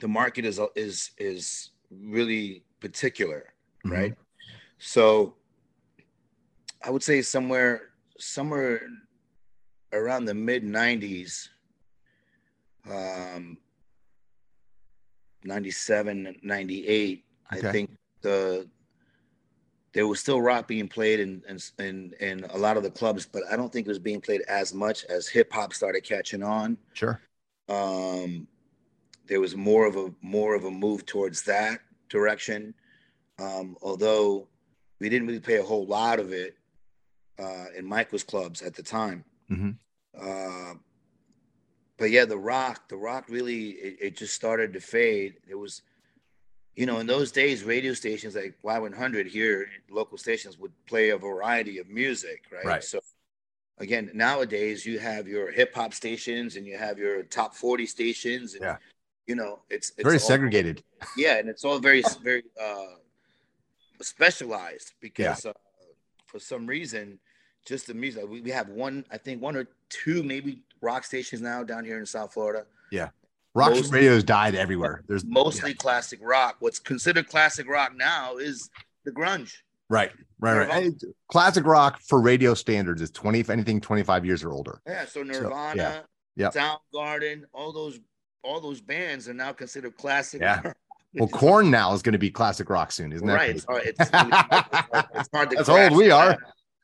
[0.00, 3.52] the market is is is really particular,
[3.84, 3.90] Mhm.
[3.92, 4.14] right?
[4.78, 5.34] So
[6.82, 8.80] I would say somewhere somewhere
[9.92, 11.48] around the mid 90s
[12.90, 13.56] um
[15.44, 17.24] 97 98
[17.54, 17.68] Okay.
[17.68, 17.90] I think
[18.22, 18.66] the
[19.92, 23.26] there was still rock being played in, in in in a lot of the clubs,
[23.30, 26.42] but I don't think it was being played as much as hip hop started catching
[26.42, 26.78] on.
[26.94, 27.20] Sure.
[27.68, 28.48] Um,
[29.26, 32.72] there was more of a more of a move towards that direction.
[33.38, 34.48] Um, although
[34.98, 36.56] we didn't really play a whole lot of it
[37.38, 39.24] uh, in Michael's clubs at the time.
[39.50, 39.76] Mhm.
[40.20, 40.74] Uh,
[41.96, 45.34] but yeah, the rock, the rock really it, it just started to fade.
[45.48, 45.82] It was
[46.74, 51.18] you know, in those days, radio stations like Y100 here, local stations would play a
[51.18, 52.64] variety of music, right?
[52.64, 52.82] Right.
[52.82, 53.00] So,
[53.76, 58.54] again, nowadays you have your hip hop stations and you have your top 40 stations,
[58.54, 58.76] and Yeah.
[59.26, 60.82] you know, it's, it's Very all- segregated.
[61.14, 62.94] Yeah, and it's all very, very uh,
[64.00, 65.52] specialized because uh,
[66.26, 67.18] for some reason,
[67.64, 68.28] just the music.
[68.28, 71.98] We, we have one, I think, one or two maybe rock stations now down here
[71.98, 73.08] in South Florida Yeah.
[73.54, 75.02] Rock Most- radios died everywhere.
[75.08, 76.56] There's mostly classic rock.
[76.60, 78.70] What's considered classic rock now is
[79.04, 79.56] the grunge.
[79.90, 80.68] Right, right, right.
[80.84, 80.90] Nirvana.
[81.28, 84.80] Classic rock for radio standards is 20, if anything, 25 years or older.
[84.86, 85.88] Yeah, so nirvana yeah.
[85.88, 86.04] Nirvana,
[86.36, 86.54] Yep.
[86.54, 88.00] Soundgarden, all those
[88.42, 90.40] all those bands are now considered classic.
[90.40, 90.62] Yeah.
[90.64, 90.76] rock.
[91.14, 93.32] Well, Korn now is going to be classic rock soon, isn't it?
[93.34, 93.50] right.
[93.50, 96.30] It's hard, it's, it's hard- to That's old we are.
[96.30, 96.38] that.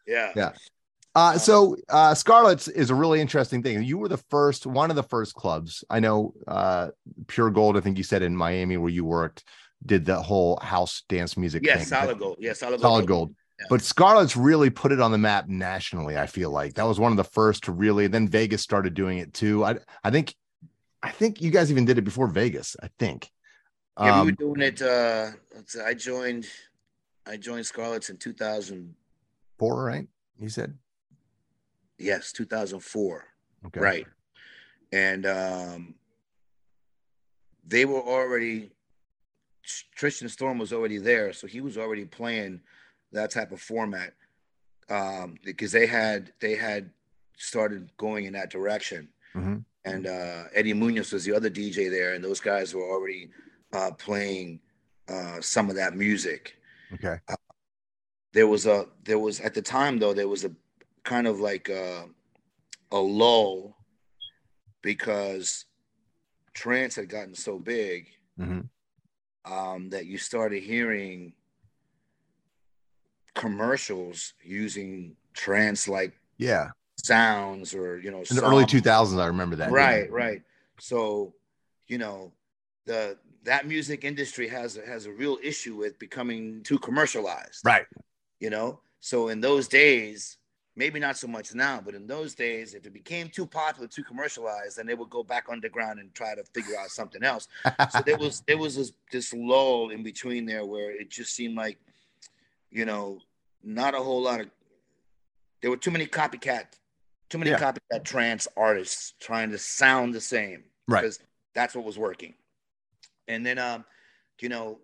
[0.09, 0.33] Yeah.
[0.35, 0.53] Yeah.
[1.15, 3.83] Uh, so uh, Scarlett's is a really interesting thing.
[3.83, 5.85] You were the first, one of the first clubs.
[5.91, 6.89] I know uh,
[7.27, 9.45] Pure Gold, I think you said in Miami where you worked,
[9.85, 11.87] did the whole house dance music Yeah, thing.
[11.87, 12.37] solid gold.
[12.39, 12.83] Yeah, solid gold.
[12.83, 13.35] Solid Gold.
[13.59, 13.67] Yeah.
[13.71, 16.17] But Scarlett's really put it on the map nationally.
[16.17, 18.07] I feel like that was one of the first to really.
[18.07, 19.65] Then Vegas started doing it too.
[19.65, 20.33] I I think
[21.03, 22.77] I think you guys even did it before Vegas.
[22.81, 23.29] I think.
[23.99, 24.81] Yeah, we Um, were doing it.
[24.81, 25.31] Uh,
[25.85, 26.47] I joined.
[27.27, 28.95] I joined Scarlett's in 2000.
[29.59, 30.07] Four, right?
[30.39, 30.75] You said
[31.99, 33.25] Yes, 2004.
[33.67, 34.07] okay, Right.
[34.93, 35.95] And um,
[37.67, 38.71] they were already,
[39.95, 41.33] Tristan Storm was already there.
[41.33, 42.61] So he was already playing
[43.13, 44.15] that type of format
[44.89, 46.91] um, because they had, they had
[47.37, 49.09] started going in that direction.
[49.35, 49.65] Mhm.
[49.85, 52.15] And uh, Eddie Munoz was the other DJ there.
[52.15, 53.31] And those guys were already
[53.73, 54.61] uh, playing
[55.09, 56.55] uh, some of that music
[56.95, 57.19] Okay,
[58.33, 60.51] there was a there was at the time though there was a
[61.05, 62.07] kind of like a,
[62.93, 63.77] a lull
[64.83, 65.65] because
[66.55, 68.69] trance had gotten so big Mhm.
[69.45, 71.33] um, that you started hearing
[73.35, 76.71] commercials using trance like Yeah.
[77.05, 79.71] sounds or you know In the early 2000s, I remember that.
[79.71, 80.43] right right
[80.81, 81.33] so
[81.87, 82.33] you know
[82.85, 87.87] the that music industry has has a real issue with becoming too commercialized Right.
[88.41, 90.37] You know so in those days
[90.77, 94.05] maybe not so much now but in those days if it became too popular too
[94.05, 97.49] commercialized then they would go back underground and try to figure out something else
[97.91, 101.57] so there was there was this, this lull in between there where it just seemed
[101.57, 101.79] like
[102.71, 103.19] you know
[103.65, 104.49] not a whole lot of
[105.61, 106.67] there were too many copycat
[107.29, 107.59] too many Yeah.
[107.59, 111.03] copycat trance artists trying to sound the same Right.
[111.03, 111.19] because
[111.55, 112.35] that's what was working
[113.27, 113.85] and then um
[114.41, 114.79] you know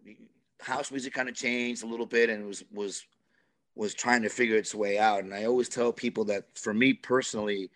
[0.60, 3.04] house music kind of changed a little bit and was was
[3.76, 6.92] was trying to figure its way out and i always tell people that for me
[6.92, 7.70] personally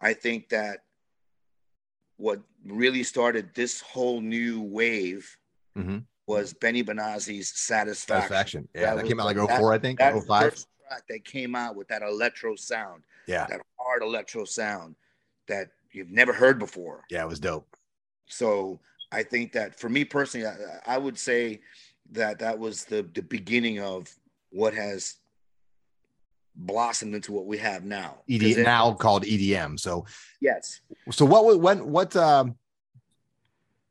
[0.00, 0.84] i think that
[2.16, 5.36] what really started this whole new wave
[5.76, 6.04] Mhm.
[6.26, 8.68] was benny benassi's satisfaction, Satisfaction.
[8.74, 8.80] Yeah.
[8.80, 9.98] That That, was came out like the- that- 04, I think.
[9.98, 10.52] that 05.
[10.52, 13.46] first track that came out with that electro sound Yeah.
[13.46, 14.96] that hard electro sound
[15.46, 17.22] that you've never heard before Yeah.
[17.24, 17.76] It was dope.
[18.26, 18.80] so
[19.12, 21.62] I think that for me personally, I, I would say
[22.12, 24.14] that that was the the beginning of
[24.50, 25.16] what has
[26.56, 28.18] blossomed into what we have now.
[28.28, 29.78] ED, it- now called EDM.
[29.78, 30.04] So,
[30.40, 32.56] yes, so what, when, what, um,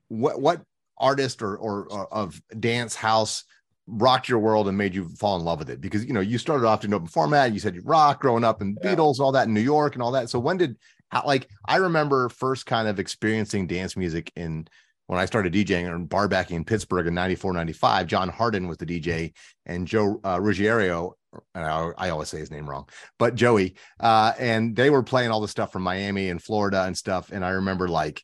[0.07, 0.61] what, what
[0.97, 3.43] artist or, or, or of dance house
[3.87, 5.81] rocked your world and made you fall in love with it?
[5.81, 7.53] Because, you know, you started off in open format.
[7.53, 8.95] You said you rock growing up and Yeah.
[8.95, 10.29] Beatles, all that in New York and all that.
[10.29, 10.77] So when did,
[11.09, 14.67] how, like, I remember first kind of experiencing dance music in,
[15.09, 18.77] when I started DJing and bar backing in Pittsburgh in 94, 95, John Harden was
[18.77, 19.33] the DJ
[19.65, 21.15] and Joe uh, Ruggiero,
[21.55, 25.31] and I, I always say his name wrong, but Joey, uh, and they were playing
[25.31, 27.31] all the stuff from Miami and Florida and stuff.
[27.31, 28.23] And I remember like,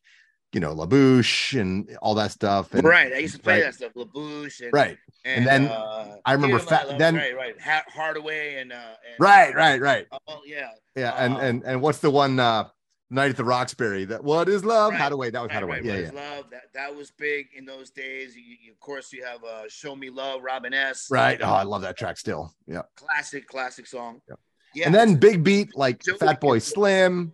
[0.54, 2.72] you know, La Bouche and all that stuff.
[2.76, 3.12] And, right.
[3.12, 3.64] I used to play right.
[3.64, 4.98] that stuff, La Bouche, and Right.
[5.24, 9.16] and, then uh, I remember Fat- Love, then- right, right, Ha- Hadaway and uh, and,
[9.20, 10.06] Right, right, right.
[10.28, 11.16] Oh yeah, Yeah.
[11.18, 12.66] And, Uh, and, and what's the one, uh,
[13.12, 14.92] Night at the Roxbury that what is love?
[14.94, 15.32] Right, Hadaway.
[15.32, 15.70] That was right, Hadaway.
[15.70, 15.98] right, yeah.
[16.00, 16.12] Yeah.
[16.12, 16.46] Love.
[16.50, 18.36] That that was big in those days.
[18.36, 21.08] You, you- of course, you have uh, "Show Me Love," Robin S.
[21.12, 21.40] Right.
[21.42, 22.54] Oh, I love that track still.
[22.68, 22.82] Yeah.
[22.96, 24.22] classic, classic song.
[24.28, 24.40] Yep.
[24.74, 24.86] Yeah.
[24.88, 27.34] And then Big Beat, like Joey- Fatboy Slim.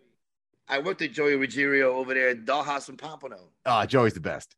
[0.67, 3.49] I worked with Joey Ruggiero over there at Dollhouse in Pompano.
[3.65, 4.55] Oh, Joey's the best.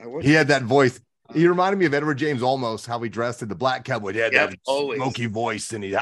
[0.00, 1.00] I worked He had that voice.
[1.34, 4.12] He reminded me of Edward James Olmos how he dressed in the black cowboy.
[4.14, 4.96] Yep, that always.
[4.96, 5.96] smoky voice, and he, you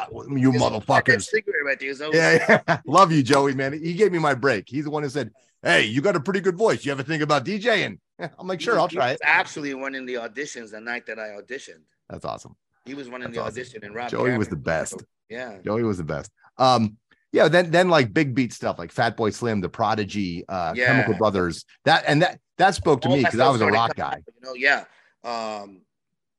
[0.53, 1.25] motherfuckers.
[1.25, 2.79] cigarette right there is Yeah, yeah.
[2.87, 3.73] Love you, Joey, man.
[3.73, 4.69] He gave me my break.
[4.69, 6.85] He's the one who said, Hey, you got a pretty good voice.
[6.85, 7.99] You ever think about DJing?
[8.39, 9.21] I'm like, sure, I'll he try was it.
[9.25, 11.83] Actually, running the auditions the night that I auditioned.
[12.09, 12.55] That's awesome.
[12.85, 13.61] He was running That's the awesome.
[13.61, 14.11] audition, and Rob.
[14.11, 15.03] Joey was the best.
[15.29, 15.59] Yeah.
[15.65, 16.31] Joey was the best.
[16.57, 16.99] Um,
[17.33, 20.87] yeah, then then like big beat stuff like Fatboy Slim, The Prodigy, uh, Yeah.
[20.87, 21.65] Chemical Brothers.
[21.85, 24.23] That and that that spoke to All me because I was a rock guy.
[24.27, 24.85] You know, yeah.
[25.27, 25.83] Um,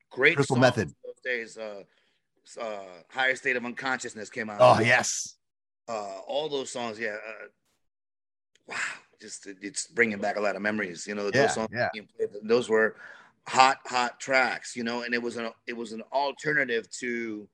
[0.09, 0.35] great.
[0.35, 0.93] Crystal Method.
[1.03, 1.83] Those days, uh,
[2.59, 4.61] uh, higher state of unconsciousness came out.
[4.61, 5.35] Oh yes,
[5.89, 7.15] uh, all those songs, yeah.
[7.27, 7.47] Uh,
[8.67, 8.75] wow,
[9.21, 11.05] just it- it's bringing back a lot of memories.
[11.05, 11.89] You know, Yeah, those songs yeah.
[11.93, 12.95] being played, those were
[13.47, 14.75] hot, hot tracks.
[14.75, 17.47] You know, and it was an it was an alternative to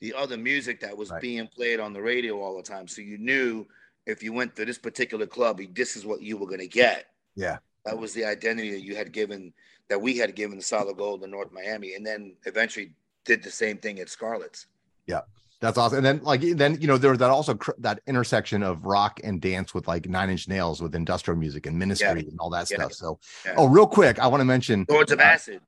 [0.00, 1.22] the other music that was Right.
[1.22, 2.86] being played on the radio all the time.
[2.88, 3.66] So you knew
[4.04, 7.06] if you went to this particular club, this is what you were going to get.
[7.36, 9.54] yeah, That was the identity that you had given,
[9.88, 12.94] that we had given the Solid Gold in North Miami, and then eventually
[13.24, 14.66] did the same thing at Scarlett's.
[15.06, 15.20] Yeah.
[15.60, 15.98] That's awesome.
[15.98, 19.20] And then like then you know there was that also cr- that intersection of rock
[19.24, 22.70] and dance with like Nine Inch Nails with industrial music and Ministry and all that
[22.70, 22.78] Yeah.
[22.78, 22.92] stuff.
[22.92, 23.54] So Yeah.
[23.56, 25.60] oh, real quick, I want to mention Lords of uh, Acid.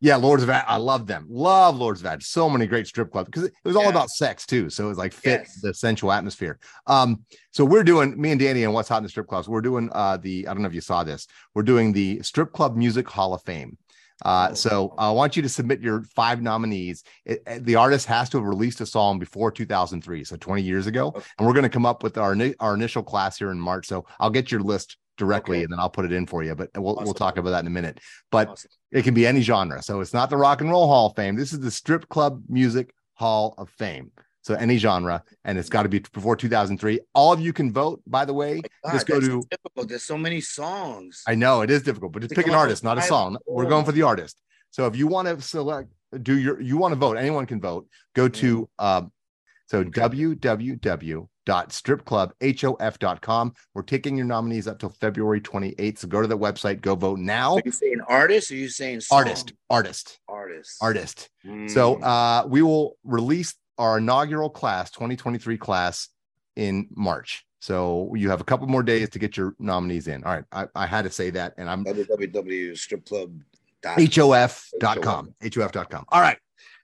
[0.00, 0.66] Yeah, Lords of Acid.
[0.68, 1.26] I love them.
[1.30, 2.24] Love Lords of Acid.
[2.24, 3.88] So many great strip clubs because it was all Yeah.
[3.90, 4.68] about sex too.
[4.68, 5.60] So it was like fit Yes.
[5.62, 6.58] the sensual atmosphere.
[6.86, 9.48] Um, so we're doing me and Danny and what's hot in the strip clubs.
[9.48, 11.26] We're doing uh the I don't know if you saw this.
[11.54, 13.78] We're doing the Strip Club Music Hall of Fame.
[14.24, 14.54] Uh, Oh.
[14.54, 17.02] so I want you to submit your five nominees.
[17.24, 20.86] It, it- the artist has to have released a song before 2003, so 20 years
[20.86, 21.08] ago.
[21.08, 21.22] Okay.
[21.38, 23.86] And we're going to come up with our our initial class here in March.
[23.86, 25.64] So I'll get your list directly Okay.
[25.64, 26.54] and then I'll put it in for you.
[26.54, 28.00] But we'll we'll talk about that in a minute.
[28.30, 28.70] But Awesome.
[28.92, 29.82] it can be any genre.
[29.82, 31.36] So it's not the Rock and Roll Hall of Fame.
[31.36, 34.10] This is the Strip Club Music Hall of Fame.
[34.42, 37.00] So any genre, and it's got to be before 2003.
[37.14, 38.60] All of you can vote, by the way.
[38.84, 39.88] God, Just go to- difficult.
[39.88, 41.22] There's so many songs.
[41.26, 43.38] I know it is difficult, but just pick an artist, not a song.
[43.46, 44.38] We're going for the artist.
[44.70, 45.90] So if you want to select,
[46.22, 47.88] do your, you want to vote, anyone can vote.
[48.14, 49.12] Go to, um,
[49.66, 49.82] so
[51.46, 53.54] www.stripclubhof.com.
[53.74, 55.98] We're taking your nominees up till February 28th.
[55.98, 57.56] So go to the website, go vote now.
[57.56, 59.18] Are you saying artist are you saying song?
[59.18, 60.76] Artist, artist, Artist.
[60.82, 61.30] artist.
[61.66, 62.02] So Mm.
[62.02, 66.08] uh, we will release our inaugural class, 2023 class,
[66.56, 67.44] in March.
[67.60, 70.22] So you have a couple more days to get your nominees in.
[70.24, 73.40] All right, I, I had to say that, and I'm www.stripclub.
[73.84, 75.34] hof.com.
[75.42, 76.04] hof.com.
[76.08, 76.38] All right.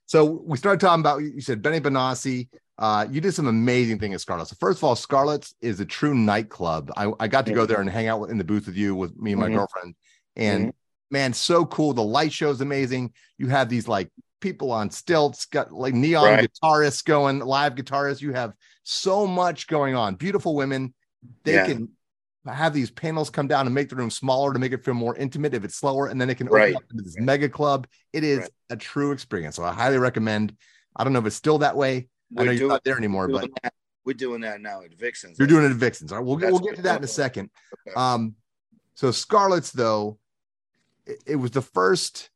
[0.06, 2.48] So we started talking about you said Benny Benassi.
[2.80, 4.50] Uh, you did some amazing thing at Scarlett's.
[4.50, 6.90] So first of all, Scarlett's is a true nightclub.
[6.96, 9.14] I, I got to go there and hang out in the booth with you with
[9.18, 9.54] me and my Mhm.
[9.56, 9.94] girlfriend.
[10.34, 10.72] And Mhm.
[11.10, 11.92] man, so cool.
[11.92, 13.12] The light show is amazing.
[13.36, 16.50] You have these like people on stilts, got like neon Right.
[16.50, 18.22] guitarists going, live guitarists.
[18.22, 20.14] You have so much going on.
[20.14, 20.94] Beautiful women.
[21.44, 21.66] They Yeah.
[21.66, 21.90] can
[22.46, 25.14] have these panels come down and make the room smaller to make it feel more
[25.16, 26.74] intimate if it's slower, and then it can open Right.
[26.74, 27.86] up into this mega club.
[28.14, 28.50] It is Right.
[28.70, 29.56] a true experience.
[29.56, 30.56] So I highly recommend.
[30.96, 32.08] I don't know if it's still that way.
[32.36, 33.74] I know We're you're doing, not there anymore, we're but that.
[34.04, 35.38] We're doing that now at Vixens.
[35.38, 36.12] you're doing it at Vixens.
[36.12, 37.50] All right, we'll, That's we'll get to that in a second.
[37.86, 37.94] Okay.
[37.94, 38.34] Um,
[38.94, 40.18] so Scarlett's, though,
[41.06, 42.30] it, it was the first,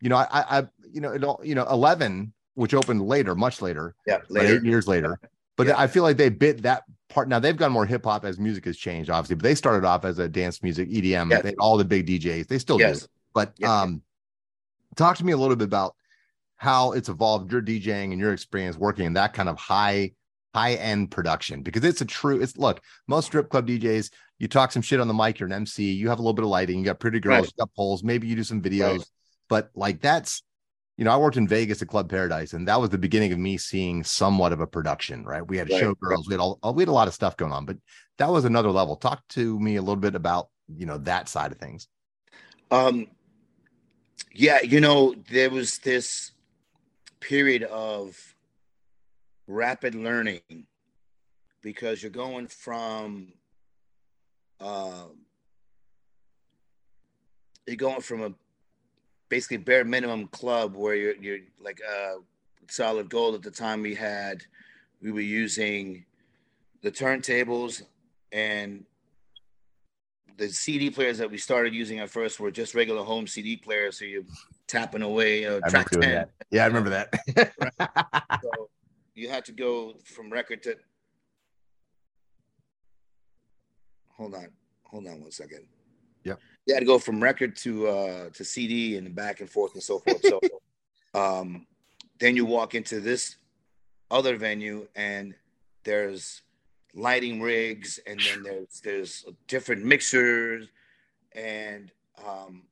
[0.00, 3.62] you know, I, I, you know, it all, you know, eleven, which opened later, much
[3.62, 4.56] later, yeah, later.
[4.56, 5.18] eight years later.
[5.56, 5.78] But Yeah.
[5.78, 7.28] I feel like they bit that part.
[7.28, 9.36] Now they've gone more hip hop as music has changed, obviously.
[9.36, 11.30] But they started off as a dance music EDM.
[11.30, 11.42] Yes.
[11.42, 12.94] They, all the big DJs, they still do.
[13.32, 14.02] But um,
[14.96, 15.94] talk to me a little bit about
[16.56, 20.12] how it's evolved your DJing and your experience working in that kind of high
[20.54, 24.72] high end production because it's a true it's look most strip club DJs you talk
[24.72, 26.78] some shit on the mic you're an MC you have a little bit of lighting
[26.78, 27.52] you got pretty girls Right.
[27.58, 29.04] you got poles maybe you do some videos Right.
[29.50, 30.42] but like that's
[30.96, 33.38] you know I worked in Vegas at Club Paradise and that was the beginning of
[33.38, 35.82] me seeing somewhat of a production right we had Right.
[35.82, 37.76] showgirls we had all we had a lot of stuff going on but
[38.16, 41.52] that was another level talk to me a little bit about you know that side
[41.52, 41.86] of things
[42.70, 43.08] Um,
[44.32, 46.32] yeah, you know, there was this
[47.28, 48.16] period of
[49.48, 50.40] rapid learning
[51.60, 53.32] because you're going from
[54.60, 55.10] um
[57.66, 58.32] you're going from a
[59.28, 62.14] basically bare minimum club where you're you're like uh
[62.68, 64.44] solid gold at the time we had
[65.02, 66.04] we were using
[66.82, 67.82] the turntables
[68.30, 68.84] and
[70.36, 73.98] the CD players that we started using at first were just regular home CD players.
[73.98, 74.24] So you're
[74.66, 76.00] tapping away uh, I track 10.
[76.00, 77.52] that yeah I remember that
[78.42, 78.68] So
[79.14, 80.76] you had to go from record to.
[84.16, 84.48] Hold on,
[84.84, 85.66] hold on one second.
[86.24, 86.34] Yeah.
[86.66, 89.82] You had to go from record to uh to CD and back and forth and
[89.82, 90.20] so forth.
[90.22, 90.40] So,
[91.14, 91.66] um,
[92.18, 93.36] then you walk into this
[94.10, 95.34] other venue and
[95.84, 96.42] there's
[96.96, 100.68] lighting rigs and then there's there's different mixers
[101.32, 101.92] and
[102.26, 102.62] um,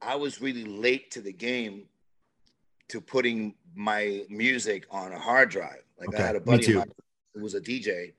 [0.00, 1.88] I was really late to the game
[2.88, 5.82] to putting my music on a hard drive.
[5.98, 6.92] Like Okay, I had a buddy of mine
[7.34, 8.12] who was a DJ.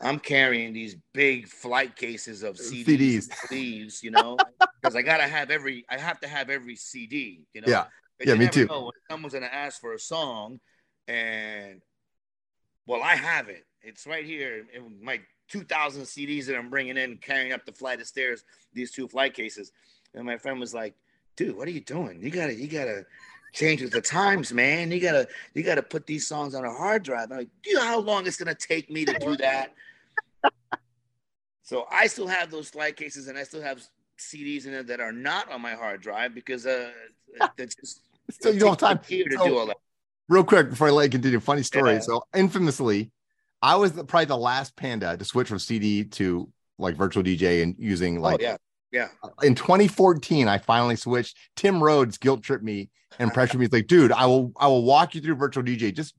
[0.00, 3.34] I'm carrying these big flight cases of CDs, CDs.
[3.48, 4.36] sleeves, you know,
[4.82, 5.86] because I gotta have every.
[5.88, 7.68] I have to have every CD, you know.
[7.68, 7.84] Yeah.
[8.20, 8.66] Yeah, you me too.
[8.66, 10.58] Know when someone's gonna ask for a song,
[11.08, 11.80] and
[12.86, 13.64] well, I have it.
[13.86, 18.00] It's right here in my 2,000 CDs that I'm bringing in, carrying up the flight
[18.00, 18.42] of stairs.
[18.74, 19.70] These two flight cases,
[20.14, 20.94] and my friend was like,
[21.36, 22.20] "Dude, what are you doing?
[22.22, 23.06] You gotta, you gotta."
[23.52, 24.90] Change with the times, man.
[24.90, 27.30] You gotta, you gotta put these songs on a hard drive.
[27.30, 29.72] I'm like, do you know how long it's gonna take me to do that?
[31.62, 33.82] So I still have those flight cases, and I still have
[34.18, 36.90] CDs in it that are not on my hard drive because uh,
[37.56, 38.02] that's just
[38.42, 39.76] so you don't have time here to So- do all that.
[40.28, 41.40] real quick before I let you continue.
[41.40, 41.94] Funny story.
[41.94, 42.00] Yeah.
[42.00, 43.10] So infamously,
[43.62, 47.62] I was the, probably the last panda to switch from CD to like virtual DJ
[47.62, 48.56] and using oh, like oh yeah,
[48.92, 49.08] yeah.
[49.42, 50.48] in 2014.
[50.48, 51.36] I finally switched.
[51.56, 53.66] Tim Rhodes guilt tripped me and pressured me.
[53.66, 55.94] He's like, dude, I will I will walk you through virtual DJ.
[55.94, 56.14] Just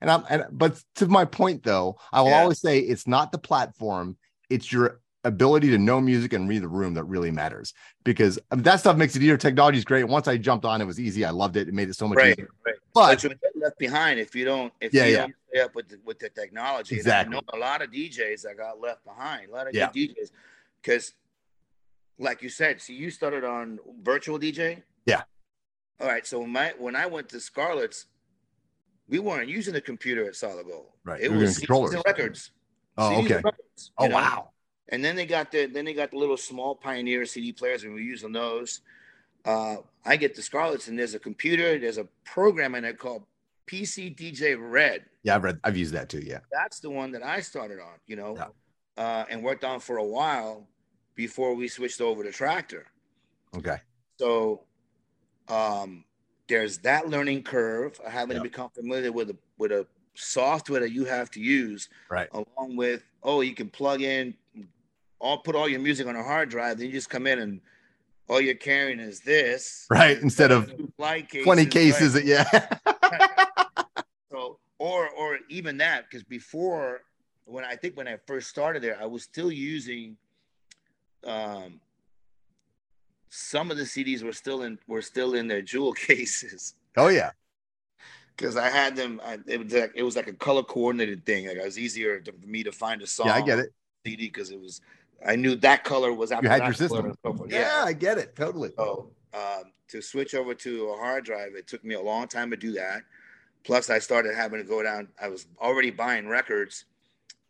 [0.00, 2.42] and I'm and but to my point though, I will Yeah.
[2.42, 4.16] always say it's not the platform,
[4.50, 8.62] it's your ability to know music and read the room that really matters because um,
[8.62, 9.36] that stuff makes it easier.
[9.36, 10.04] Technology is great.
[10.04, 11.24] Once I jumped on, it was easy.
[11.24, 11.68] I loved it.
[11.68, 12.48] It made it so much Right, easier.
[12.64, 12.74] right.
[12.94, 15.18] But But you get left behind if you don't if Yeah, you yeah.
[15.22, 16.96] don't stay up with the, with the technology.
[16.96, 17.36] Exactly.
[17.36, 19.50] And I know a lot of DJs that got left behind.
[19.50, 19.90] A lot of Yeah.
[19.90, 20.30] DJs
[20.82, 21.12] because,
[22.18, 24.82] like you said, see, you started on virtual DJ.
[25.04, 25.22] Yeah.
[26.00, 26.26] All right.
[26.26, 28.06] So my when I went to Scarlett's,
[29.08, 30.86] we weren't using a computer at Solid Gold.
[31.04, 31.20] Right.
[31.20, 31.96] It We was controllers.
[32.06, 32.50] records.
[32.98, 33.34] Oh, CDs okay.
[33.36, 34.14] records, Oh know?
[34.14, 34.50] wow.
[34.90, 37.92] And then they got the then they got the little small Pioneer CD players, and
[37.94, 38.80] we were using those.
[39.44, 43.24] Uh, I get the Scarlett's, and there's a computer, there's a program in it called
[43.66, 45.04] PC DJ Red.
[45.22, 46.20] Yeah, I've read I've used that too.
[46.24, 46.38] Yeah.
[46.52, 49.02] That's the one that I started on, you know, Yeah.
[49.02, 50.68] uh, and worked on for a while
[51.16, 52.84] before we switched over to Traktor.
[53.56, 53.78] Okay.
[54.18, 54.62] So
[55.48, 56.04] um,
[56.48, 58.42] there's that learning curve, of having Yeah.
[58.42, 62.28] to become familiar with a with a software that you have to use, Right.
[62.32, 64.34] along with oh, you can plug in,
[65.18, 67.60] all put all your music on a hard drive, then you just come in and
[68.28, 70.18] all you're carrying is this, Right.
[70.20, 71.70] Instead of flight 20 right?
[71.70, 72.22] cases.
[72.24, 72.44] Yeah.
[74.30, 77.02] So, or or even that, because before
[77.44, 80.16] when I think when I first started there, I was still using
[81.24, 81.80] um
[83.30, 86.74] some of the CDs were still in were still in their jewel cases.
[86.96, 87.30] oh yeah.
[88.36, 89.20] because I had them.
[89.24, 91.46] I, it was like it was like a color coordinated thing.
[91.46, 93.28] Like it was easier to, for me to find a song.
[93.28, 93.72] Yeah, I get it.
[94.04, 94.80] CD because it was.
[95.26, 97.06] I knew that color was after You had that your system.
[97.06, 97.50] and so forth.
[97.50, 98.70] Yeah, I get it totally.
[98.76, 102.50] So um, to switch over to a hard drive, it took me a long time
[102.50, 103.02] to do that.
[103.64, 105.08] Plus, I started having to go down.
[105.20, 106.84] I was already buying records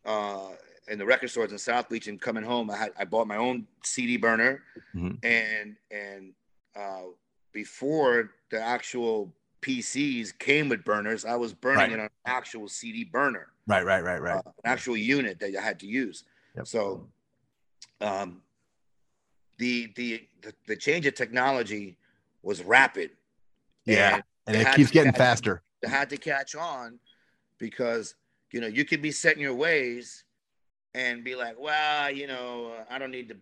[0.05, 0.49] uh,
[0.87, 3.37] in the record stores in South Beach, and coming home, I had I bought my
[3.37, 4.63] own CD burner,
[4.95, 5.17] Mhm.
[5.23, 6.33] and and
[6.75, 7.03] uh,
[7.51, 11.91] before the actual PCs came with burners, I was burning Right.
[11.91, 14.35] it on an actual CD burner Right, right, right, right.
[14.37, 16.23] uh, an actual unit that I had to use.
[16.55, 16.67] Yep.
[16.67, 17.07] So,
[18.01, 18.41] um,
[19.57, 21.97] the, the the the change of technology
[22.43, 23.11] was rapid.
[23.85, 25.61] Yeah, and and it it keeps getting catch- faster.
[25.81, 26.99] It had to catch on
[27.57, 28.15] because
[28.51, 30.23] you know you could be set in your ways
[30.93, 33.37] and be like, well, you know, I don't need to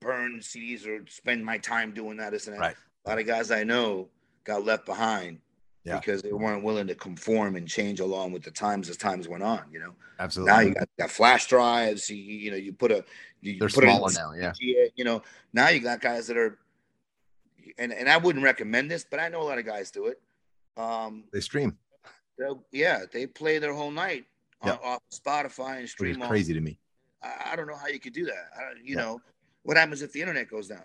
[0.00, 2.32] burn CDs or spend my time doing that.
[2.32, 2.60] This and that.
[2.60, 2.76] Right.
[3.04, 4.08] A lot of guys I know
[4.44, 5.38] got left behind
[5.86, 5.98] Yeah.
[6.00, 9.44] because they weren't willing to conform and change along with the times as times went
[9.44, 9.62] on.
[9.72, 10.52] You know, Absolutely.
[10.52, 12.10] now you got, got flash drives.
[12.10, 13.04] You, you know, you put a
[13.40, 14.32] you They're put smaller now.
[14.32, 14.52] Yeah.
[14.58, 15.22] GA, You know,
[15.52, 16.58] now you got guys that are,
[17.78, 20.20] and and I wouldn't recommend this, but I know a lot of guys do it.
[20.76, 21.76] Um, They stream,
[22.72, 24.26] yeah, they play their whole night
[24.62, 26.20] on, off Spotify and which stream.
[26.20, 26.78] on- crazy to me.
[27.22, 28.50] I, I don't know how you could do that.
[28.58, 29.02] I, you Yeah.
[29.02, 29.20] know,
[29.62, 30.84] what happens if the internet goes down?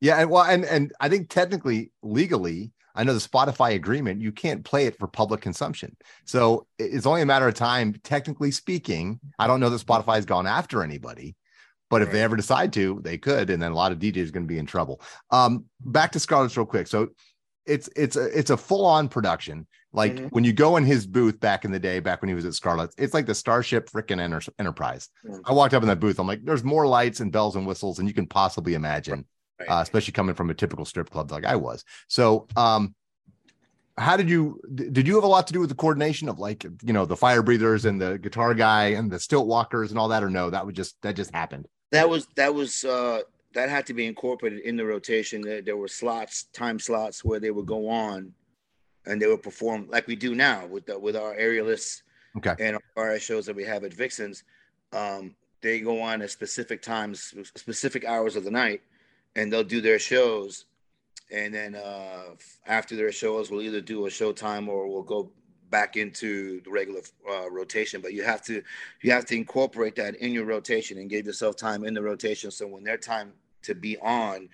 [0.00, 4.32] Yeah, and well, and and I think technically, legally, I know the Spotify agreement, you
[4.32, 5.96] can't play it for public consumption.
[6.24, 9.20] So it's only a matter of time, technically speaking.
[9.38, 11.36] I don't know that Spotify's gone after anybody,
[11.88, 14.32] but if they ever decide to, they could, and then a lot of DJs are
[14.32, 15.00] going to be in trouble.
[15.30, 16.86] Um, back to Scarlett's real quick.
[16.86, 17.08] So
[17.66, 19.66] it's it's a it's a full on production.
[19.92, 20.30] Like Mhm.
[20.32, 22.54] when you go in his booth back in the day, back when he was at
[22.54, 25.08] Scarlett's, it's like the Starship freaking Enter- Enterprise.
[25.28, 25.40] Mhm.
[25.44, 26.18] I walked up in that booth.
[26.18, 29.26] I'm like, there's more lights and bells and whistles than you can possibly imagine
[29.60, 29.68] Right.
[29.68, 31.84] uh, especially coming from a typical strip club like I was.
[32.08, 32.94] So, um,
[33.98, 36.64] how did you did you have a lot to do with the coordination of like
[36.64, 40.08] you know the fire breathers and the guitar guy and the stilt walkers and all
[40.08, 40.48] that, or no?
[40.48, 41.66] That would just that just happened.
[41.92, 43.20] that was that was uh
[43.52, 47.40] that had to be incorporated in the rotation there, there were slots time slots where
[47.40, 48.32] they would go on
[49.06, 52.02] and they would perform like we do now with the, with our aerialists
[52.38, 52.54] Okay.
[52.60, 54.44] and our shows that we have at vixens
[54.92, 58.80] um they go on at specific times specific hours of the night
[59.36, 60.66] and they'll do their shows.
[61.32, 62.34] And then uh
[62.66, 65.30] after their shows we'll either do a showtime or we'll go
[65.70, 67.00] back into the regular
[67.30, 68.00] uh, rotation.
[68.00, 68.62] But you have to
[69.02, 72.50] you have to incorporate that in your rotation and give yourself time in the rotation.
[72.50, 74.48] So when their time to be on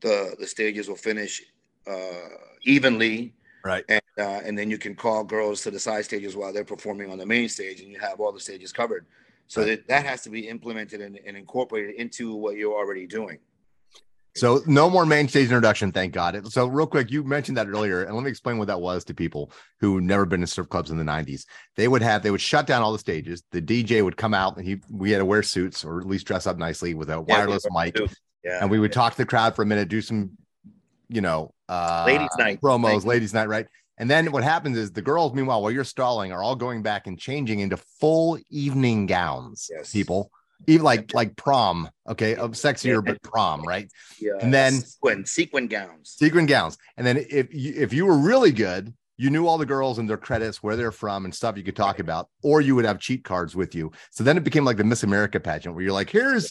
[0.00, 1.42] the the stages will finish
[1.86, 2.28] uh
[2.62, 3.34] evenly.
[3.64, 3.84] Right.
[3.88, 7.10] and uh, and then you can call girls to the side stages while they're performing
[7.10, 9.06] on the main stage and you have all the stages covered.
[9.48, 9.66] So Right.
[9.70, 13.38] that that has to be implemented and, and incorporated into what you're already doing
[14.36, 16.50] So no more main stage introduction, thank God.
[16.52, 19.14] So real quick, you mentioned that earlier, and let me explain what that was to
[19.14, 21.44] people who never been to strip clubs in the '90s.
[21.76, 23.44] They would have they would shut down all the stages.
[23.52, 26.26] The DJ would come out, and he we had to wear suits or at least
[26.26, 27.96] dress up nicely with a wireless were- mic,
[28.44, 30.32] yeah and we would talk to the crowd for a minute, do some,
[31.08, 32.60] you know, uh, Ladies' night.
[32.60, 33.66] promos, Thank ladies' night, right?
[33.96, 37.06] And then what happens is the girls, meanwhile, while you're stalling, are all going back
[37.06, 39.70] and changing into full evening gowns.
[39.72, 39.92] Yes.
[39.92, 40.30] People,
[40.66, 43.88] even like like prom, okay, of sexier but prom, right?
[44.20, 46.76] yeah, and then- sequin sequin gowns Sequin gowns.
[46.96, 50.08] And then if you, if you were really good, you knew all the girls and
[50.10, 52.98] their credits, where they're from, and stuff you could talk about, or you would have
[52.98, 53.92] cheat cards with you.
[54.10, 56.50] So then it became like the Miss America pageant, where you're like, here's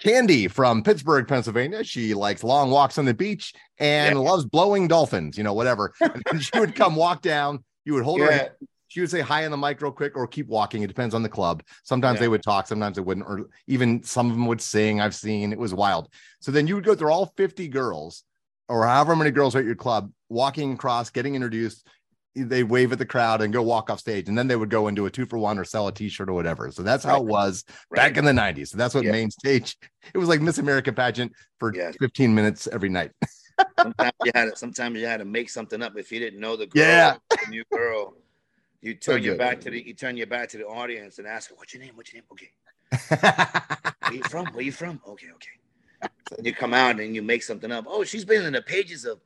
[0.00, 1.82] Candy from Pittsburgh, Pennsylvania.
[1.84, 4.20] She likes long walks on the beach and Yeah.
[4.22, 5.92] loves blowing dolphins, you know, whatever.
[6.00, 7.64] And she would come walk down.
[7.84, 8.30] You would hold her.
[8.30, 8.50] hand,
[8.88, 10.82] She would say hi on the mic real quick or keep walking.
[10.82, 11.62] It depends on the club.
[11.84, 12.20] Sometimes Yeah.
[12.22, 15.00] they would talk, sometimes they wouldn't, or even some of them would sing.
[15.00, 16.08] I've seen it was wild.
[16.40, 18.24] So then you would go through all 50 girls
[18.68, 21.86] or however many girls are at your club, walking across, getting introduced.
[22.34, 24.86] They wave at the crowd and go walk off stage, and then they would go
[24.86, 26.70] into a two for one or sell a T-shirt or whatever.
[26.70, 27.96] So that's how it was right.
[27.96, 28.68] back in the '90s.
[28.68, 29.12] So that's what Yeah.
[29.12, 29.76] main stage.
[30.14, 31.96] It was like Miss America pageant for Yes.
[31.98, 33.10] 15 minutes every night.
[33.80, 36.56] sometimes you had to, sometimes you had to make something up if you didn't know
[36.56, 37.16] the girl, Yeah.
[37.30, 38.14] the new girl.
[38.80, 41.50] You turn your back to the you turn your back to the audience and ask
[41.50, 41.92] her, "What's your name?
[41.94, 42.50] What's your name?" Okay,
[44.06, 44.46] where you from?
[44.48, 45.00] Where you from?
[45.06, 46.10] Okay, okay.
[46.28, 47.86] So then you come out and you make something up.
[47.88, 49.20] Oh, she's been in the pages of,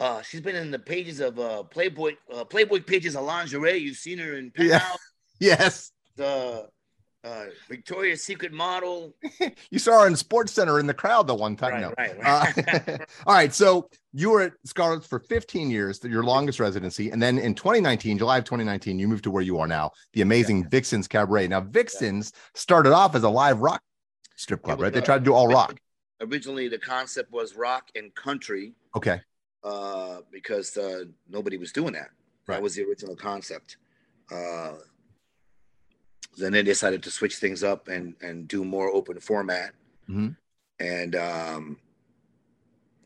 [0.00, 3.78] uh, she's been in the pages of uh, Playboy, uh, Playboy pages of lingerie.
[3.78, 4.86] You've seen her in Yeah.
[5.40, 6.68] Yes, the
[7.24, 9.14] uh, Victoria's Secret model.
[9.70, 11.72] you saw her in Sports Center in the crowd the one time.
[11.72, 11.94] Right, no.
[11.96, 13.00] right, Uh, right.
[13.26, 13.54] all right.
[13.54, 17.10] So you were at Scarlett's for 15 years, your longest residency.
[17.10, 20.22] And then in 2019, July of 2019, you moved to where you are now, the
[20.22, 21.48] amazing Vixens Cabaret.
[21.48, 23.82] Now, Vixens started off as a live rock
[24.36, 24.92] strip club, was right?
[24.92, 25.78] They tried to do all rock.
[26.20, 28.74] Originally, the concept was rock and country.
[28.96, 29.20] Okay.
[29.64, 32.10] uh, because uh, nobody was doing that.
[32.46, 32.56] Right.
[32.56, 33.76] That was the original concept.
[36.36, 39.74] Then they decided to switch things up and and do more open format.
[40.08, 40.36] Mhm.
[40.80, 41.78] And um,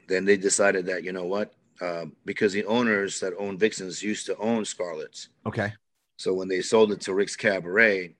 [0.08, 4.26] then they decided that you know what, uh, because the owners that own Vixens used
[4.26, 5.28] to own Scarlett's.
[5.44, 5.72] Okay.
[6.16, 8.14] So when they sold it to Rick's Cabaret,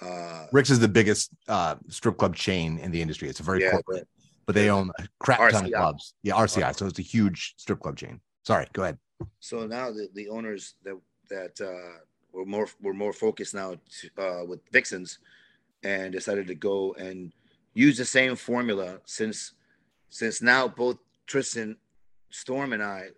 [0.00, 3.28] uh, Rick's is the biggest uh, strip club chain in the industry.
[3.28, 4.08] It's a very yeah, corporate,
[4.46, 6.14] but they own a crap ton of clubs.
[6.22, 6.74] Yeah, RCI.
[6.76, 8.20] So it's a huge strip club chain.
[8.44, 8.98] Sorry, go ahead.
[9.38, 10.98] so now the, the owners that
[11.30, 11.98] that uh,
[12.32, 15.18] were more were more focused now to, uh, with Vixens,
[15.82, 17.32] and decided to go and
[17.74, 19.52] use the same formula since
[20.10, 21.76] since now both Tristan
[22.30, 23.08] Storm and I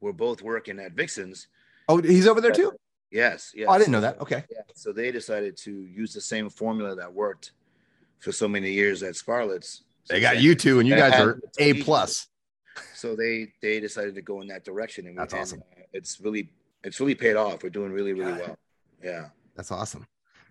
[0.00, 1.48] were both working at Vixens.
[1.88, 2.72] Oh, he's over there too.
[3.10, 3.66] Yes, yes.
[3.68, 4.20] Oh, I didn't know that.
[4.20, 4.44] Okay.
[4.50, 7.52] Yeah, so they decided to use the same formula that worked
[8.20, 9.82] for so many years at Scarlett's.
[10.08, 12.28] They got you two, and you guys are A plus.
[12.94, 15.62] So they they decided to go in that direction, and we- That's awesome.
[15.76, 16.50] uh, it's really
[16.84, 17.62] it's really paid off.
[17.62, 18.40] We're doing really really God.
[18.40, 18.58] well.
[19.02, 19.28] Yeah.
[19.56, 20.06] That's awesome.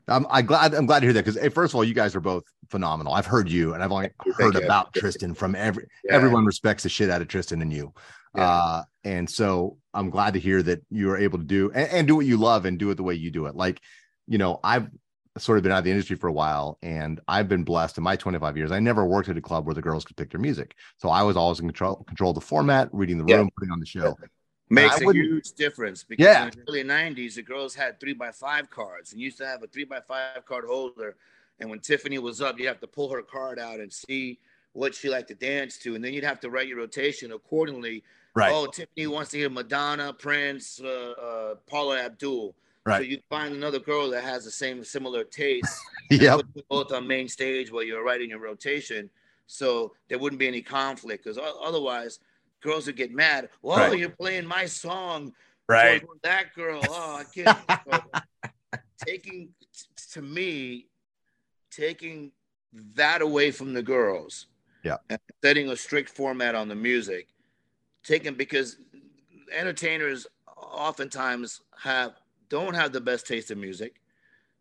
[0.08, 0.74] I'm, I'm glad.
[0.74, 3.14] I'm glad to hear that because first of all, you guys are both phenomenal.
[3.14, 4.62] I've heard you, and I've only heard thank you.
[4.62, 5.88] about Tristan from every.
[6.04, 6.16] Yeah.
[6.16, 7.94] Everyone respects the shit out of Tristan and you.
[8.36, 8.50] Yeah.
[8.50, 12.08] Uh, and so I'm glad to hear that you are able to do and, and
[12.08, 13.56] do what you love and do it the way you do it.
[13.56, 13.80] Like,
[14.28, 14.90] you know, I've
[15.38, 18.04] sort of been out of the industry for a while and I've been blessed in
[18.04, 18.72] my 25 years.
[18.72, 20.76] I never worked at a club where the girls could pick their music.
[20.98, 23.38] So I was always in control, control of the format, reading the Yeah.
[23.38, 24.16] room, putting on the show.
[24.72, 26.46] Makes a huge difference because Yeah.
[26.46, 29.62] in the early 90s the girls had three by five cards and used to have
[29.64, 31.16] a three by five card holder
[31.60, 34.40] and when tiffany was up you have to pull her card out and see
[34.74, 38.04] what she liked to dance to and then you'd have to write your rotation accordingly
[38.34, 38.54] Right.
[38.54, 40.88] oh tiffany wants to hear madonna prince uh,
[41.22, 42.56] uh, paula abdul
[42.86, 42.98] Right.
[42.98, 45.78] so you find another girl that has the same similar taste
[46.10, 49.10] put both on main stage while you're writing your rotation
[49.48, 52.20] so there wouldn't be any conflict because otherwise
[52.62, 54.00] girls would get mad well Right.
[54.00, 55.34] you're playing my song
[55.68, 56.02] Right.
[56.02, 57.58] for that girl oh i can't
[57.88, 58.02] So,
[58.98, 59.50] taking
[60.12, 60.88] to me
[61.72, 62.32] taking
[62.96, 64.48] that away from the girls
[64.84, 64.98] Yeah.
[65.10, 67.28] and setting a strict format on the music
[68.04, 68.78] taking because
[69.52, 72.14] entertainers oftentimes have
[72.50, 74.02] don't have the best taste in music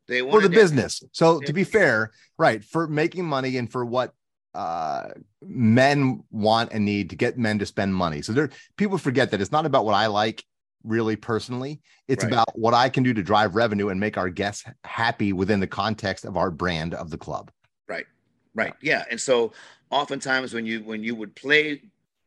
[0.06, 1.02] they for want the business.
[1.12, 4.12] So to be fair, right, for making money and for what
[4.54, 5.08] uh
[5.42, 8.22] men want and need to get men to spend money.
[8.22, 10.44] So there people forget that it's not about what I like
[10.82, 11.80] really personally.
[12.08, 12.32] It's Right.
[12.32, 15.66] about what I can do to drive revenue and make our guests happy within the
[15.66, 17.50] context of our brand of the club.
[17.86, 18.06] Right.
[18.54, 18.74] Right.
[18.82, 19.04] Yeah.
[19.10, 19.52] And so
[19.90, 21.82] oftentimes when you when you would play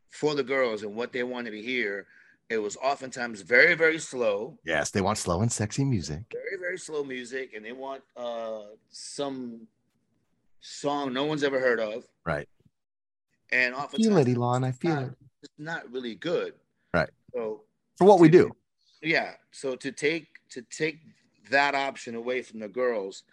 [0.10, 2.06] for the girls and what they wanted to hear,
[2.50, 6.22] it was oftentimes very, very slow, Yes, they want slow and sexy music.
[6.32, 8.62] very, very slow music, and they want uh
[8.92, 9.68] some
[10.68, 12.06] song no one's ever heard of.
[12.26, 12.48] Right.
[13.52, 14.64] And oftentimes Feel it, Elon.
[14.64, 15.14] I feel not- it.
[15.44, 16.54] it's not really good.
[16.94, 17.10] Right.
[17.34, 17.62] So
[17.98, 18.52] For what we do.
[19.02, 19.34] yeah.
[19.52, 21.00] So to take to take
[21.50, 23.24] that option away from the girls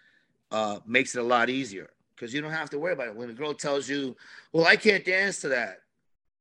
[0.51, 3.15] uh, makes it a lot easier because you don't have to worry about it.
[3.17, 4.17] When a girl tells you,
[4.53, 5.83] "Well, I can't dance to that,"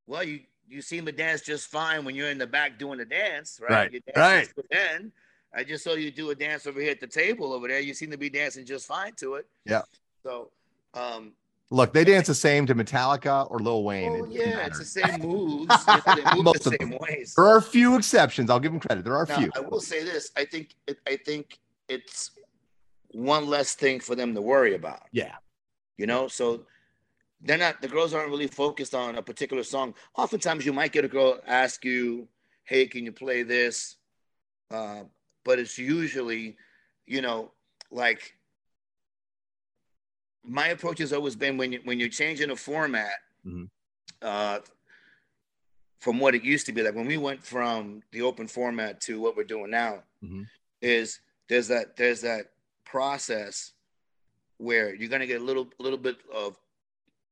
[0.07, 3.05] well, you you seem to dance just fine when you're in the back doing the
[3.05, 3.91] dance, right?
[3.91, 4.47] Right, right.
[4.55, 5.11] to Then
[5.53, 7.79] I just saw you do a dance over here at the table over there.
[7.79, 9.47] You seem to be dancing just fine to it.
[9.65, 9.81] Yeah.
[10.23, 10.51] So,
[10.93, 11.33] um,
[11.71, 14.11] Look, they dance the same to Metallica or Lil Wayne.
[14.11, 15.85] oh It yeah, it's the same moves.
[15.85, 16.99] they move Most the of same them.
[16.99, 17.33] ways.
[17.35, 18.49] There are a few exceptions.
[18.49, 19.03] I'll give them credit.
[19.05, 19.51] There are a Now, few.
[19.55, 20.31] I will say this.
[20.35, 22.31] I think it, I think it's
[23.11, 25.03] one less thing for them to worry about.
[25.11, 25.35] Yeah.
[25.97, 26.65] You know, so
[27.41, 29.93] they're not the girls aren't really focused on a particular song.
[30.17, 32.27] Oftentimes you might get a girl ask you,
[32.63, 33.97] Hey, can you play this?
[34.71, 35.03] Uh,
[35.45, 36.57] but it's usually,
[37.05, 37.51] you know,
[37.91, 38.35] like
[40.43, 43.13] my approach has always been when you when you're changing a format,
[43.45, 43.69] Mhm.
[44.21, 44.59] uh,
[45.99, 46.81] from what it used to be.
[46.81, 50.47] Like when we went from the open format to what we're doing now, Mhm.
[50.81, 52.51] is there's that there's that
[52.85, 53.73] process
[54.57, 56.57] where you're gonna get a little little bit of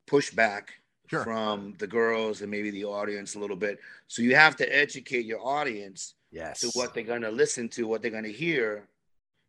[0.06, 0.70] pushback
[1.10, 1.24] Sure.
[1.24, 3.80] from the girls and maybe the audience a little bit.
[4.08, 6.60] So you have to educate your audience Yes.
[6.62, 8.88] to what they're gonna listen to, what they're gonna hear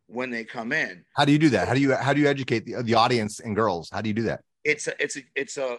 [0.09, 1.05] when they come in.
[1.15, 1.69] How do you do that?
[1.69, 3.89] How do you how do you educate the, the audience and girls?
[3.91, 4.41] How do you do that?
[4.65, 5.79] It's a it's a it's a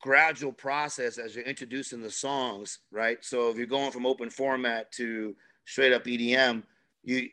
[0.00, 3.18] gradual process as you're introducing the songs, right?
[3.22, 6.62] So if you're going from open format to straight up EDM,
[7.02, 7.28] you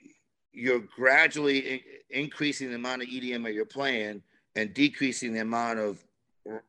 [0.53, 1.79] you're gradually in-
[2.09, 4.21] increasing the amount of EDM that you're playing
[4.55, 6.03] and decreasing the amount of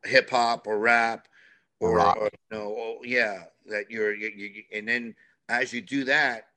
[0.03, 1.27] hip hop or rap
[1.79, 2.17] or, Rock.
[2.17, 5.15] or, you know, oh, yeah, that you're, you, you, and then
[5.47, 6.48] as you do that,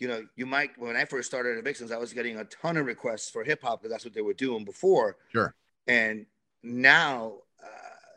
[0.00, 2.76] you know, you might, when I first started at Vixens, I was getting a ton
[2.78, 5.18] of requests for hip hop because that's what they were doing before.
[5.30, 5.54] Sure.
[5.86, 6.26] And
[6.62, 8.16] now, uh,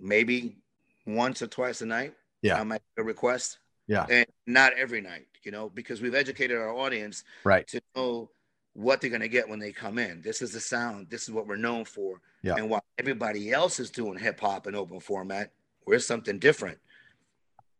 [0.00, 0.56] maybe
[1.06, 2.60] once or twice a night, Yeah.
[2.60, 3.58] I might get a request.
[3.86, 4.06] Yeah.
[4.08, 8.30] And not every night, you know, because we've educated our audience right to know
[8.74, 10.22] what they're going to get when they come in.
[10.22, 11.08] This is the sound.
[11.10, 12.20] This is what we're known for.
[12.42, 12.54] Yeah.
[12.56, 15.52] And while everybody else is doing hip hop and open format,
[15.86, 16.78] we're something different.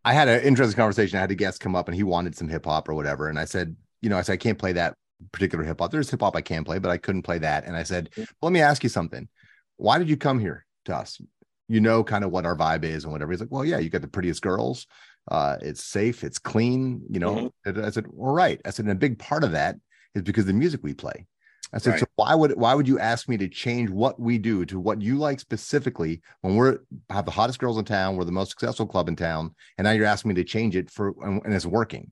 [0.05, 1.19] I had an interesting conversation.
[1.19, 3.29] I had a guest come up and he wanted some hip hop or whatever.
[3.29, 4.95] And I said, you know, I said, I can't play that
[5.33, 5.91] particular hip hop.
[5.91, 7.65] There's hip hop I can play, but I couldn't play that.
[7.65, 9.29] And I said, well, let me ask you something.
[9.77, 11.21] Why did you come here to us?
[11.69, 13.33] You know, kind of what our vibe is and whatever.
[13.33, 14.87] He's like, well, yeah, you got the prettiest girls.
[15.31, 17.53] Uh, it's safe, it's clean, you know.
[17.67, 17.85] Mm-hmm.
[17.85, 18.61] I said, all right.
[18.65, 19.77] I said, and a big part of that
[20.15, 21.27] is because the music we play.
[21.73, 22.01] I said, Right.
[22.01, 25.03] so why would why would you ask me to change what we do to what
[25.03, 26.79] you like specifically when we're
[27.11, 29.91] have the hottest girls in town, we're the most successful club in town, and now
[29.91, 32.11] you're asking me to change it for and, and it's working.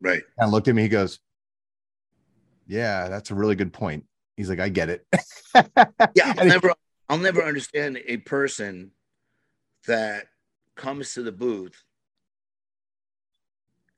[0.00, 0.22] Right.
[0.38, 1.18] And looked at me, he goes,
[2.66, 4.04] Yeah, that's a really good point.
[4.36, 5.06] He's like, I get it.
[6.14, 6.34] Yeah.
[6.36, 6.74] I'll never,
[7.08, 8.90] I'll never understand a person
[9.86, 10.26] that
[10.74, 11.82] comes to the booth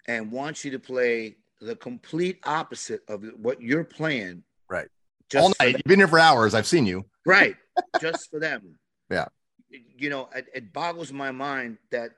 [0.07, 4.45] and wants you to play the complete opposite of what you're playing.
[4.69, 4.89] Right.
[5.31, 5.75] Just all night.
[5.77, 6.55] You've been here for hours.
[6.55, 7.05] I've seen you.
[7.27, 7.57] right
[8.01, 8.79] just for them
[9.11, 9.27] Yeah.
[9.71, 12.13] you know it, it boggles my mind that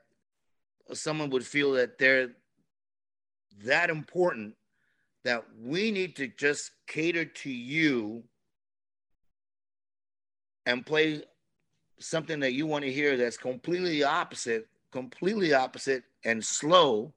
[0.93, 2.29] someone would feel that they're
[3.65, 4.55] that important
[5.25, 8.23] that we need to just cater to you
[10.65, 11.23] and play
[11.99, 17.13] something that you want to hear that's completely opposite completely opposite and slow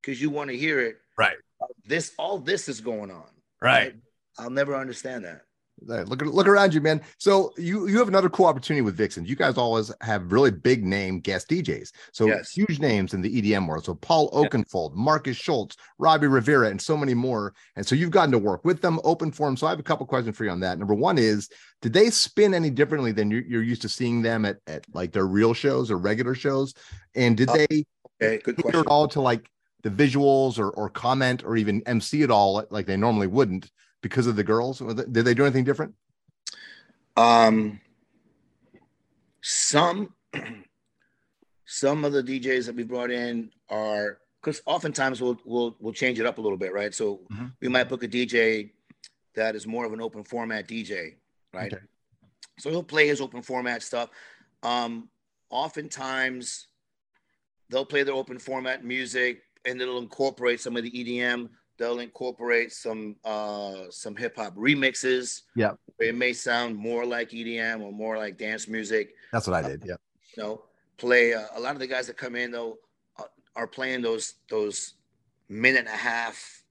[0.00, 1.36] because you want to hear it Right.
[1.84, 3.28] this all this is going on
[3.60, 3.94] Right.
[4.38, 5.42] I'll never understand that
[5.84, 7.00] There, Look look around you, man.
[7.18, 9.24] So you you have another cool opportunity with Vixen.
[9.24, 11.90] You guys always have really big name guest DJs.
[12.12, 12.50] So Yes.
[12.50, 13.84] huge names in the EDM world.
[13.84, 17.54] So Paul Oakenfold, Markus Schultz, Robbie Rivera, and so many more.
[17.76, 19.56] And so you've gotten to work with them, open for them.
[19.56, 20.78] So I have a couple questions for you on that.
[20.78, 21.48] Number one is,
[21.80, 25.12] did they spin any differently than you're, you're used to seeing them at, at like
[25.12, 26.74] their real shows or regular shows?
[27.14, 27.84] And did Uh, they
[28.22, 29.50] okay good question at all to like
[29.82, 33.68] the visuals or or comment or even MC at all like they normally wouldn't
[34.02, 34.80] because of the girls?
[34.80, 35.94] Did they do anything different?
[37.16, 37.80] Um,
[39.40, 40.14] some
[41.64, 46.20] some of the DJs that we brought in are because oftentimes we'll we'll we'll change
[46.20, 46.92] it up a little bit, right?
[46.94, 47.52] So Mhm.
[47.60, 48.72] we might book a DJ
[49.34, 51.16] that is more of an open format DJ,
[51.54, 51.72] right?
[51.72, 51.82] Okay.
[52.58, 54.10] So he'll play his open format stuff.
[54.62, 55.08] Um,
[55.50, 56.66] oftentimes
[57.70, 61.48] they'll play their open format music and it'll incorporate some of the EDM.
[61.78, 65.42] They'll incorporate some uh some hip hop remixes.
[65.56, 69.14] Yeah, It may sound more like EDM or more like dance music.
[69.32, 69.82] That's what I did.
[69.86, 69.94] Yeah.
[70.36, 70.62] You know,
[70.98, 72.78] play uh, a lot of the guys that come in though
[73.18, 73.24] uh,
[73.56, 74.94] are playing those those
[75.48, 76.62] minute and a half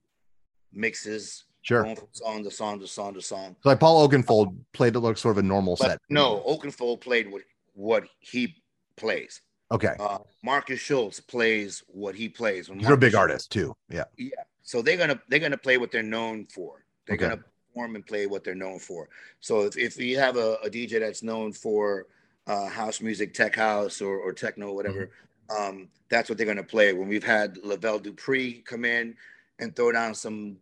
[0.74, 1.84] mixes, Sure.
[1.84, 3.56] going from song to song to song to song.
[3.62, 6.00] So like Paul Oakenfold played it like sort of a normal But set.
[6.10, 7.42] no, Oakenfold played what
[7.74, 8.56] what he
[8.98, 9.42] plays.
[9.72, 9.96] Okay.
[10.00, 12.70] Uh, Markus Schultz plays what he plays.
[12.70, 13.76] When You're a big Marcus artist too.
[13.90, 14.04] Yeah.
[14.18, 14.30] Yeah.
[14.64, 16.84] So they're gonna they're gonna play what they're known for.
[17.08, 17.30] They're Okay.
[17.30, 17.44] gonna
[17.74, 19.08] perform and play what they're known for.
[19.40, 22.08] So if, if you have a, a DJ that's known for
[22.48, 25.10] uh, house music, tech house, or, or techno, whatever,
[25.50, 25.70] Mm-hmm.
[25.70, 26.92] um, that's what they're gonna play.
[26.94, 29.16] When we've had Lavelle Dupree come in
[29.60, 30.58] and throw down some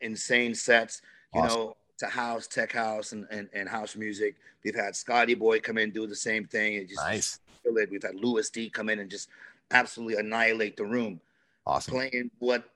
[0.00, 1.02] insane sets,
[1.34, 1.60] you Awesome.
[1.60, 4.36] know, to house, tech house, and, and, and house music.
[4.62, 6.76] We've had Scotty Boy come in and do the same thing.
[6.76, 7.40] And just Nice.
[7.66, 7.90] Kill it.
[7.90, 9.28] We've had Louis D come in and just
[9.70, 11.20] absolutely annihilate the room
[11.66, 11.94] Awesome.
[11.94, 12.70] playing what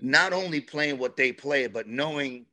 [0.00, 2.46] not only playing what they play but knowing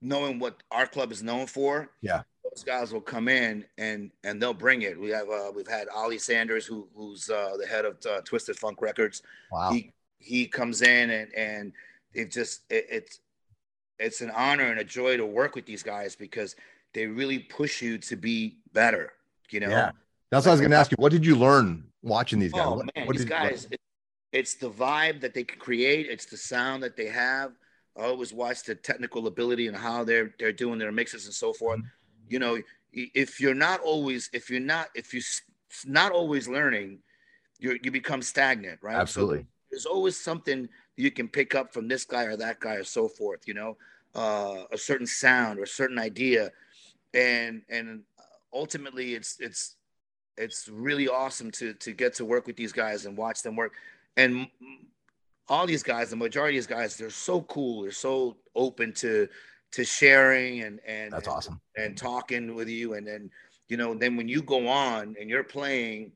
[0.00, 2.22] knowing what our club is known for Yeah.
[2.44, 5.86] those guys will come in and and they'll bring it we have uh we've had
[5.94, 9.70] ollie sanders who who's uh the head of uh, twisted funk records Wow.
[9.70, 11.72] he he comes in and and
[12.14, 13.20] it just it, it's
[14.00, 16.56] it's an honor and a joy to work with these guys because
[16.92, 19.12] they really push you to be better
[19.50, 19.90] you know Yeah.
[20.30, 20.96] That's what I was going to ask you.
[20.98, 22.66] What did you learn watching these guys?
[22.66, 23.66] Oh What- man, what these guys!
[23.70, 23.80] it-
[24.30, 26.06] it's the vibe that they can create.
[26.06, 27.52] It's the sound that they have.
[27.96, 31.52] I always watch the technical ability and how they're they're doing their mixes and so
[31.54, 31.78] forth.
[31.78, 31.88] Mm-hmm.
[32.28, 32.58] You know,
[32.92, 35.22] if you're not always, if you're not, if you're
[35.86, 36.98] not always learning,
[37.58, 38.96] you you become stagnant, right?
[38.96, 39.46] So Absolutely.
[39.70, 43.08] there's always something you can pick up from this guy or that guy or so
[43.08, 43.40] forth.
[43.48, 43.76] You know,
[44.14, 46.52] uh, a certain sound or a certain idea,
[47.14, 48.02] and and
[48.52, 49.76] ultimately, it's it's
[50.38, 53.74] it's really awesome to to get to work with these guys and watch them work.
[54.16, 54.48] And
[55.48, 57.82] all these guys, the majority of these guys, they're so cool.
[57.82, 59.28] They're so open to
[59.72, 61.60] to sharing and and That's and, awesome.
[61.76, 62.94] and talking with you.
[62.94, 63.30] And then
[63.68, 66.12] you know, then when you go on and you're playing,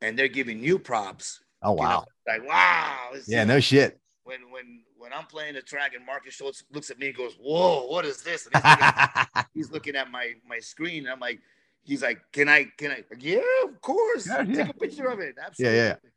[0.00, 1.40] and they're giving you props.
[1.62, 2.06] Oh, you know, wow.
[2.26, 3.10] like wow.
[3.26, 3.98] Yeah, no shit.
[4.24, 7.36] When when when I'm playing the track and Markus Schultz looks at me and goes,
[7.40, 11.04] "Whoa, what is this?" And he's looking at, he's looking at my my screen.
[11.04, 11.40] And I'm like,
[11.86, 12.64] he's like, "Can I?
[12.76, 14.26] Can I?" Like, yeah, of course.
[14.26, 14.68] Yeah, Take yeah.
[14.68, 15.34] a picture of it.
[15.38, 15.78] Yeah, Absolutely.
[15.78, 15.84] yeah.
[15.84, 16.10] yeah.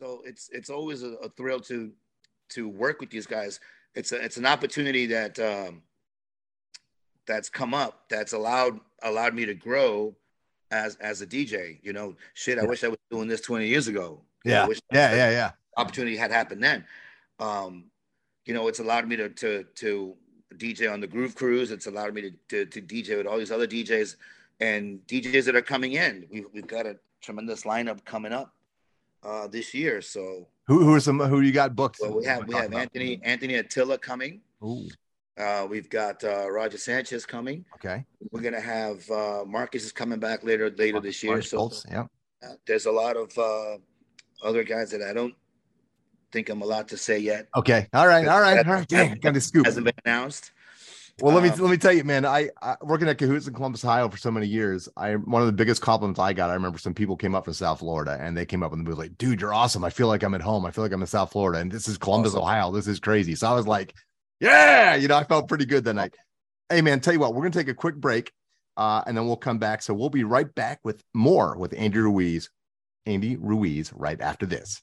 [0.00, 1.92] So it's it's always a, a, thrill to
[2.50, 3.60] to work with these guys.
[3.94, 5.82] It's a it's an opportunity that um,
[7.26, 10.14] that's come up that's allowed allowed me to grow
[10.70, 11.78] as as a DJ.
[11.82, 12.58] You know, shit.
[12.58, 14.22] I wish I was doing this 20 years ago.
[14.44, 15.50] Yeah, yeah, yeah, yeah.
[15.76, 16.84] Opportunity had happened then.
[17.38, 17.90] Um,
[18.46, 20.16] you know, it's allowed me to to to
[20.56, 21.70] DJ on the Groove Cruise.
[21.70, 24.16] It's allowed me to, to, to DJ with all these other DJs
[24.60, 26.26] and DJs that are coming in.
[26.30, 28.54] We've we've got a tremendous lineup coming up
[29.22, 30.00] uh, this year.
[30.00, 31.98] So who who are some who you got booked?
[32.00, 32.80] Well, we have we have about?
[32.82, 34.40] Anthony Anthony Attalla coming.
[34.62, 34.88] Ooh.
[35.38, 37.64] Uh, we've got uh, Roger Sanchez coming.
[37.76, 38.04] Okay.
[38.30, 41.32] We're gonna have uh, Markus is coming back later later this year.
[41.32, 42.06] Markus so yeah.
[42.42, 43.78] Uh, there's a lot of uh,
[44.42, 45.34] other guys that I don't
[46.32, 47.48] think I'm allowed to say yet.
[47.56, 47.88] Okay.
[47.92, 48.26] All right.
[48.26, 48.66] All right.
[48.66, 48.88] All right.
[48.88, 49.66] Dang, got the scoop.
[49.66, 50.52] Hasn't been announced.
[51.20, 52.24] Well, let me um, let me tell you, man.
[52.24, 54.88] I, I working at Cahoots in Columbus, Ohio for so many years.
[54.96, 56.50] I one of the biggest compliments I got.
[56.50, 58.88] I remember some people came up from South Florida and they came up and the
[58.88, 59.84] booth like, "Dude, you're awesome.
[59.84, 60.64] I feel like I'm at home.
[60.64, 62.42] I feel like I'm in South Florida, and this is Columbus, awesome.
[62.42, 62.72] Ohio.
[62.72, 63.94] This is crazy." So I was like,
[64.40, 66.14] "Yeah," you know, I felt pretty good that night.
[66.68, 68.32] Hey, man, tell you what, we're gonna take a quick break,
[68.76, 69.82] uh, and then we'll come back.
[69.82, 72.48] So we'll be right back with more with Andy Ruiz,
[73.06, 74.82] Andy Ruiz, right after this.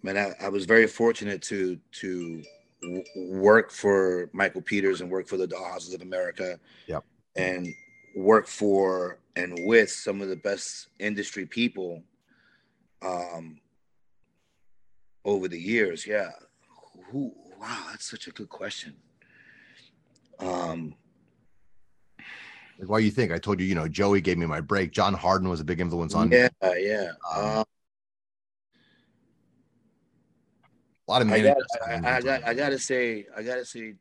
[0.01, 2.43] man, I, I was very fortunate to to
[2.81, 6.59] w- work for Michael Peters and work for the Dollhouses of America.
[6.87, 7.03] Yep.
[7.35, 7.73] And
[8.15, 12.03] work for and with some of the best industry people
[13.01, 13.59] um,
[15.25, 16.05] over the years.
[16.05, 16.29] Yeah.
[17.11, 17.33] Who?
[17.59, 18.95] Wow, that's such a good question.
[20.39, 20.95] Um,
[22.83, 23.31] like, why you think?
[23.31, 24.91] I told you, you know, Joey gave me my break.
[24.91, 26.87] John Harden was a big influence on yeah, me.
[26.87, 27.11] yeah.
[27.35, 27.57] yeah.
[27.59, 27.65] Um,
[31.05, 33.95] A lot of I got, I, I, I got, I gotta say, I gotta say,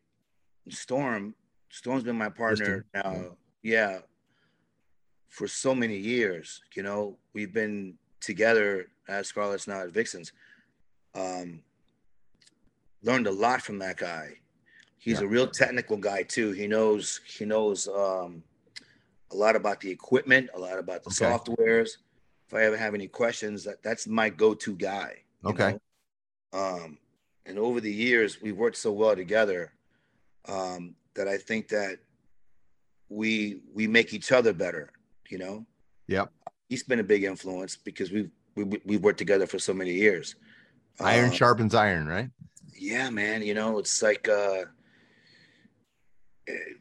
[0.69, 1.35] Storm.
[1.69, 3.37] Storm's been my partner now.
[3.63, 3.99] Yeah,
[5.29, 6.63] for so many years.
[6.77, 10.33] You know, we've been together as Scarlett's now at Vixens.
[11.15, 11.63] Um,
[13.03, 14.35] learned a lot from that guy.
[14.99, 15.27] He's Yeah.
[15.27, 16.53] a real technical guy too.
[16.53, 18.45] He knows he knows um,
[19.33, 21.25] a lot about the equipment, a lot about the Okay.
[21.25, 21.91] softwares.
[22.49, 25.23] If I ever have any questions, that that's my go-to guy.
[25.45, 25.79] Okay.
[26.53, 26.59] know?
[26.59, 26.99] Um,
[27.47, 29.73] and over the years, we've worked so well together
[30.47, 31.99] um, that I think that
[33.09, 34.93] we we make each other better.
[35.29, 35.67] You know.
[36.09, 36.31] Yep.
[36.69, 39.93] He's been a big influence because we've we, we- we've worked together for so many
[39.93, 40.35] years.
[41.01, 42.31] Iron Uh, sharpens iron, right?
[42.75, 44.65] yeah man you know it's like uh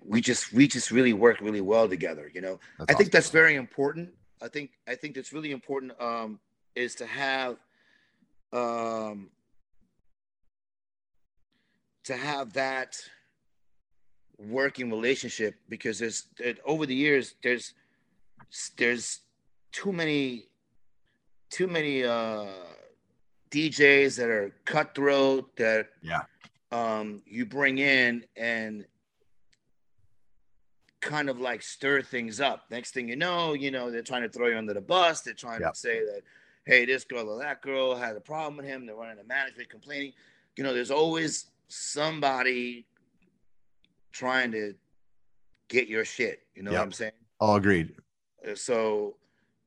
[0.05, 3.11] we just we just really work really well together you know That's i think awesome.
[3.11, 4.09] that's very important
[4.41, 6.39] i think i think that's really important um
[6.75, 7.57] is to have
[8.53, 9.29] um
[12.03, 12.97] to have that
[14.39, 17.73] working relationship because there's there, over the years there's
[18.77, 19.19] there's
[19.71, 20.45] too many
[21.49, 22.45] too many uh
[23.51, 26.21] DJs that are cutthroat that Yeah.
[26.71, 28.85] um you bring in and
[31.01, 32.65] kind of like stir things up.
[32.69, 35.21] Next thing you know, you know, they're trying to throw you under the bus.
[35.21, 35.73] They're trying Yep.
[35.73, 36.21] to say that,
[36.65, 38.85] hey, this girl or that girl had a problem with him.
[38.85, 40.13] They're running a management complaining.
[40.55, 42.85] You know, there's always somebody
[44.11, 44.75] trying to
[45.69, 46.41] get your shit.
[46.55, 46.79] You know Yep.
[46.79, 47.11] what I'm saying?
[47.39, 47.95] All agreed.
[48.47, 49.15] Uh, So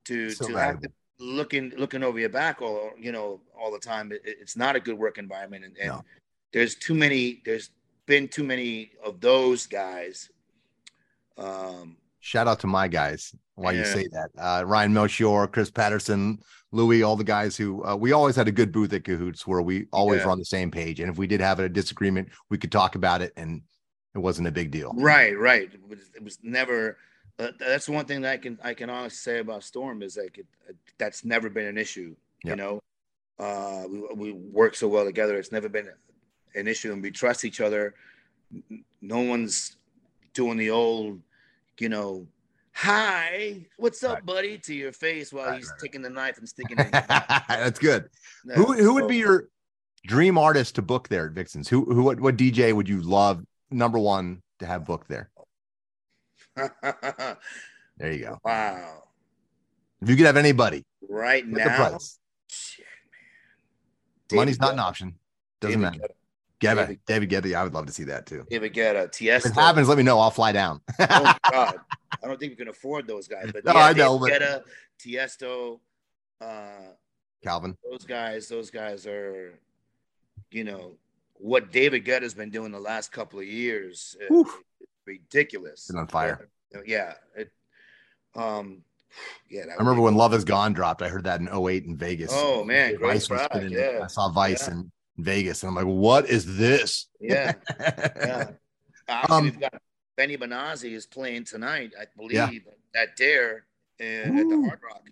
[0.04, 3.78] to So to have to looking looking over your back all you know all the
[3.78, 5.64] time, it, it's not a good work environment.
[5.64, 6.04] And, and No.
[6.52, 7.42] there's too many.
[7.44, 7.70] There's
[8.06, 10.30] been too many of those guys.
[11.36, 13.34] Um, Shout out to my guys.
[13.54, 14.30] Why you say that?
[14.38, 16.38] Uh, Ryan Melchior, Chris Patterson,
[16.72, 19.60] Louis, all the guys who uh, we always had a good booth at Cahoots where
[19.60, 20.26] we always Yeah.
[20.26, 21.00] were on the same page.
[21.00, 23.60] And if we did have a disagreement, we could talk about it, and
[24.14, 24.92] it wasn't a big deal.
[24.96, 25.70] Right, right.
[25.72, 26.96] It was, it was never.
[27.38, 30.38] Uh, that's one thing that I can I can honestly say about Storm is like
[30.38, 30.46] it,
[30.98, 32.16] that's never been an issue.
[32.44, 32.50] Yep.
[32.50, 32.80] You know,
[33.38, 35.36] uh, we we work so well together.
[35.36, 35.90] It's never been
[36.54, 37.94] an issue, and we trust each other.
[39.02, 39.76] No one's
[40.34, 41.20] doing the old,
[41.78, 42.26] you know,
[42.72, 44.26] hi, what's up, Right.
[44.26, 46.90] buddy, to your face while Right, he's right, taking the knife and sticking it.
[47.48, 48.08] That's good.
[48.44, 49.48] Yeah, Who who would be your
[50.06, 51.68] dream artist to book there at Vixens?
[51.68, 55.30] Who who what, what DJ would you love number one to have booked there?
[57.96, 58.38] There you go.
[58.44, 59.04] wow!
[60.02, 62.18] If you could have anybody, Right with the now, price.
[62.48, 62.84] shit,
[64.32, 64.36] man.
[64.40, 65.14] Money's not David an option.
[65.60, 66.12] Doesn't David matter.
[66.12, 66.14] Guetta.
[66.64, 67.54] Get David- it, David Guetta.
[67.54, 68.46] I would love to see that too.
[68.50, 70.18] David Guetta, If it happens, let me know.
[70.18, 70.80] I'll fly down.
[70.98, 71.76] oh god,
[72.22, 73.50] I don't think we can afford those guys.
[73.52, 74.64] But No, yeah, I know, David but-
[75.08, 75.80] Guetta, Tiesto,
[76.40, 76.92] uh,
[77.42, 77.76] Calvin.
[77.90, 79.58] those guys, those guys are,
[80.50, 80.92] you know,
[81.34, 84.16] what David Guetta's been doing the last couple of years.
[84.30, 84.44] uh,
[85.06, 85.88] ridiculous.
[85.88, 86.48] Been on fire.
[86.74, 87.14] Uh, yeah.
[87.36, 87.50] It,
[88.34, 88.82] um,
[89.50, 89.62] yeah.
[89.70, 90.20] I remember when cool.
[90.20, 91.02] Love Is Gone dropped.
[91.02, 92.30] I heard that in 08 in Vegas.
[92.32, 93.54] Oh man, great Vice was product.
[93.54, 93.72] spinning.
[93.78, 94.00] Yeah.
[94.04, 94.74] I saw Vice Yeah.
[94.74, 97.52] in Vegas, and I'm like, "What is this?" Yeah.
[99.08, 99.24] Yeah.
[99.28, 99.74] Um, we've got
[100.16, 103.02] Benny Benassi is playing tonight, I believe, Yeah.
[103.02, 103.66] at Daer
[104.00, 105.02] and at the Hard Rock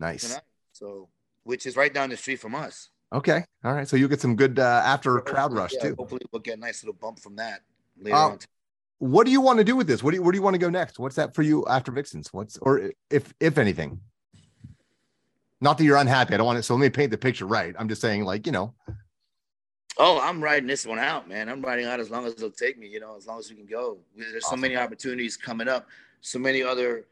[0.00, 0.22] nice.
[0.28, 0.42] tonight.
[0.72, 1.08] So,
[1.44, 2.88] which is right down the street from us.
[3.12, 3.44] Okay.
[3.62, 3.86] All right.
[3.86, 5.94] So you'll get some good uh, after crowd rush yeah, too.
[5.96, 7.60] Hopefully, we'll get a nice little bump from that
[7.96, 8.38] later Um, on.
[8.98, 10.02] What do you want to do with this?
[10.02, 10.98] What do you where do you want to go next?
[10.98, 12.32] What's that for you after Vixens?
[12.32, 14.00] What's or if if anything?
[15.60, 16.34] Not that you're unhappy.
[16.34, 16.62] I don't want to.
[16.64, 17.74] So let me paint the picture right.
[17.78, 18.74] I'm just saying, like you know,
[19.98, 21.48] Oh, I'm riding this one out, man.
[21.48, 22.86] I'm riding out as long as it'll take me.
[22.86, 23.98] You know, as long as we can go.
[24.16, 25.88] There's so many opportunities coming up.
[26.20, 27.04] So many other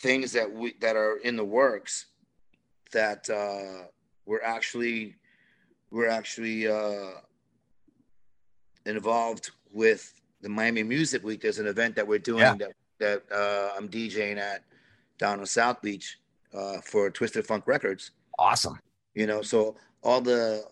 [0.00, 2.06] things that we that are in the works
[2.92, 3.86] that uh,
[4.26, 5.16] we're actually
[5.90, 7.10] we're actually uh,
[8.86, 11.40] involved with the Miami Music Week.
[11.40, 12.54] There's an event that we're doing Yeah.
[12.54, 14.62] that that uh, I'm DJing at
[15.18, 16.18] down on South Beach
[16.54, 18.78] uh, for Twisted Funk Records awesome.
[19.14, 20.64] you know so all the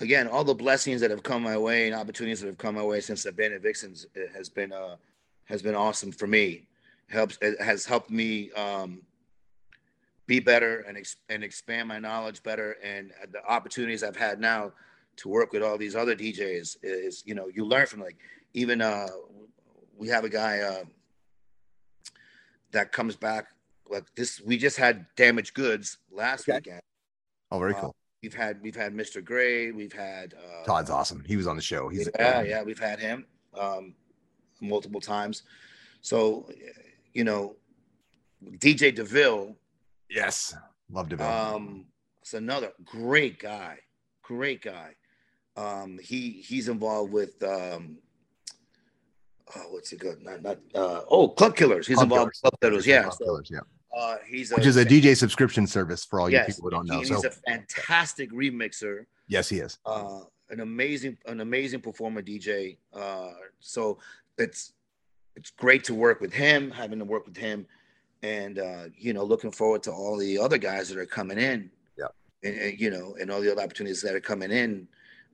[0.00, 2.82] again all the blessings that have come my way and opportunities that have come my
[2.82, 4.96] way since i've been at vixens it has been uh
[5.44, 6.66] has been awesome for me
[7.08, 9.02] helps it has helped me um
[10.26, 14.72] be better and ex- and expand my knowledge better and the opportunities i've had now
[15.16, 18.16] to work with all these other djs is you know you learn from like
[18.54, 19.06] even uh
[19.96, 20.84] we have a guy uh
[22.72, 23.46] that comes back
[23.88, 24.40] like this.
[24.40, 26.56] We just had damaged goods last Okay.
[26.58, 26.80] weekend.
[27.50, 27.94] Oh, very Uh, cool.
[28.22, 29.22] We've had we've had Mr.
[29.24, 29.70] Gray.
[29.70, 31.22] We've had uh, Todd's awesome.
[31.26, 31.88] He was on the show.
[31.88, 33.26] He's yeah, yeah, we've had him
[33.58, 33.94] um,
[34.60, 35.42] multiple times.
[36.00, 36.48] So,
[37.12, 37.56] you know,
[38.58, 39.56] DJ Deville,
[40.08, 40.54] Yes.
[40.90, 41.20] Loved it.
[41.20, 41.86] um,
[42.22, 43.78] it's another great guy,
[44.22, 44.94] great guy.
[45.56, 47.98] Um, he he's involved with um,
[49.56, 50.22] oh, what's it good?
[50.22, 51.86] Not not uh, oh, Club Killers.
[51.86, 52.86] He's Club involved with Club Killers.
[52.86, 53.60] Yeah, so, Killers, yeah.
[53.96, 56.98] Uh, he's Which is a DJ subscription service for all you people who don't know.
[57.00, 59.06] he- So he's a fantastic remixer.
[59.26, 59.78] yes, he is.
[59.86, 60.20] uh,
[60.50, 62.76] an amazing an amazing performer DJ.
[62.92, 63.98] Uh, so
[64.38, 64.72] it's
[65.34, 67.66] it's great to work with him, having to work with him,
[68.22, 71.70] and uh, you know, looking forward to all the other guys that are coming in.
[71.98, 72.06] Yeah.
[72.44, 74.86] And, and, you know, and all the other opportunities that are coming in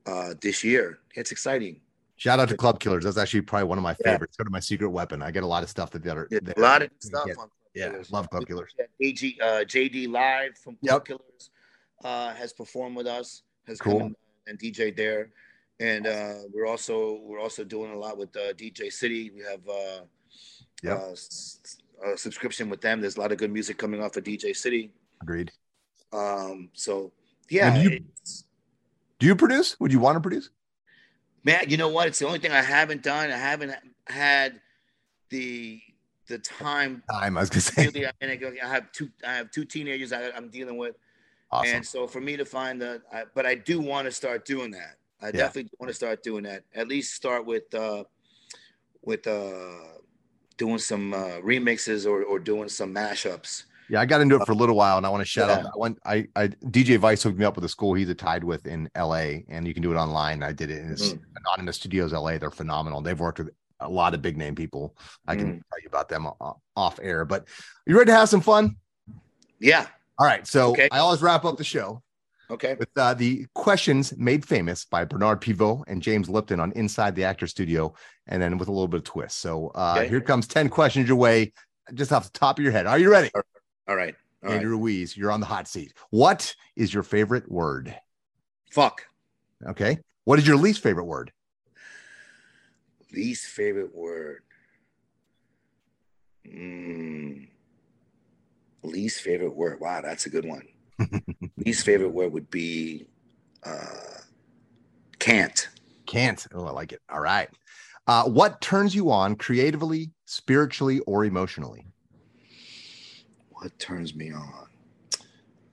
[0.07, 0.99] uh, this year.
[1.15, 1.81] It's exciting.
[2.17, 3.05] Shout out to Club Killers.
[3.05, 4.13] That's actually probably one of my Yeah.
[4.13, 4.37] favorites.
[4.37, 5.21] Go to my secret weapon.
[5.23, 7.37] I get a lot of stuff that the other that- a lot of stuff get.
[7.37, 8.75] on Club Yeah, love Club Killers.
[9.01, 11.05] AG, uh, JD Live from Club Yep.
[11.07, 11.51] Killers
[12.05, 13.43] uh, has performed with us.
[13.66, 14.01] Has Cool.
[14.01, 14.16] come
[14.47, 15.31] and DJ there,
[15.81, 19.31] and uh, we're also we're also doing a lot with uh, DJ City.
[19.31, 20.05] We have uh,
[20.83, 20.99] Yep.
[20.99, 23.01] uh, a subscription with them.
[23.01, 24.91] There's a lot of good music coming off of DJ City.
[25.23, 25.53] Agreed.
[26.12, 27.12] Um, so
[27.49, 28.01] yeah, you-
[29.18, 29.79] Do you produce?
[29.81, 30.51] Would you want to produce?
[31.45, 32.07] man, you know what?
[32.09, 33.31] It's the only thing I haven't done.
[33.31, 33.75] I haven't
[34.09, 34.61] had
[35.31, 35.81] the
[36.33, 37.03] the time.
[37.11, 37.37] Time.
[37.37, 37.87] I was gonna say.
[37.87, 39.11] Really, and I have two.
[39.26, 40.97] I have two teenagers I, I'm dealing with.
[41.53, 41.76] Awesome.
[41.76, 44.70] And so for me to find the, I, but I do want to start doing
[44.70, 44.97] that.
[45.20, 46.64] I definitely want to start doing that.
[46.74, 48.05] At least start with, uh,
[49.03, 49.99] with uh,
[50.57, 53.64] doing some uh, remixes or, or doing some mashups.
[53.91, 55.66] Yeah, I got into it for a little while, and I want to shout out.
[55.66, 55.99] I went.
[56.07, 58.89] I, I DJ Vice hooked me up with a school he's a tied with in
[58.95, 59.45] L.A.
[59.49, 60.43] and you can do it online.
[60.43, 60.80] I did it.
[60.80, 61.20] And it's Mhm.
[61.45, 62.39] Anonymous Studios L.A.
[62.39, 63.03] They're phenomenal.
[63.03, 63.51] They've worked with
[63.83, 64.97] a lot of big name people.
[65.26, 65.62] I can Mm.
[65.70, 66.26] tell you about them
[66.76, 67.24] off air.
[67.24, 67.47] But
[67.87, 68.76] you ready to have some fun?
[69.59, 69.87] Yeah.
[70.18, 70.47] All right.
[70.47, 70.89] So Okay.
[70.91, 72.03] I always wrap up the show
[72.51, 72.74] Okay.
[72.78, 77.24] with uh, the questions made famous by Bernard Pivot and James Lipton on Inside the
[77.24, 77.95] Actor Studio,
[78.26, 79.39] and then with a little bit of twist.
[79.39, 80.09] So uh, Okay.
[80.09, 81.53] here comes ten questions your way,
[81.95, 82.87] just off the top of your head.
[82.87, 83.30] Are you ready?
[83.35, 83.57] All right.
[83.89, 84.14] All right.
[84.45, 85.95] Andrew Ruiz, you're on the hot seat.
[86.11, 87.95] What is your favorite word?
[88.70, 89.07] Fuck.
[89.66, 89.99] Okay.
[90.24, 91.33] What is your least favorite word?
[93.13, 94.43] Least favorite word.
[96.47, 97.49] Mm.
[98.83, 99.81] Least favorite word.
[99.81, 100.67] Wow, that's a good one.
[101.57, 103.07] Least favorite word would be
[103.65, 104.19] uh,
[105.19, 105.69] can't.
[106.07, 106.45] Can't.
[106.53, 107.01] Oh, I like it.
[107.09, 107.49] All right.
[108.07, 111.87] Uh, what turns you on creatively, spiritually, or emotionally?
[113.51, 114.67] What turns me on?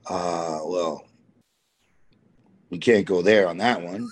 [0.06, 1.04] Uh, well,
[2.70, 4.08] we can't go there on that one.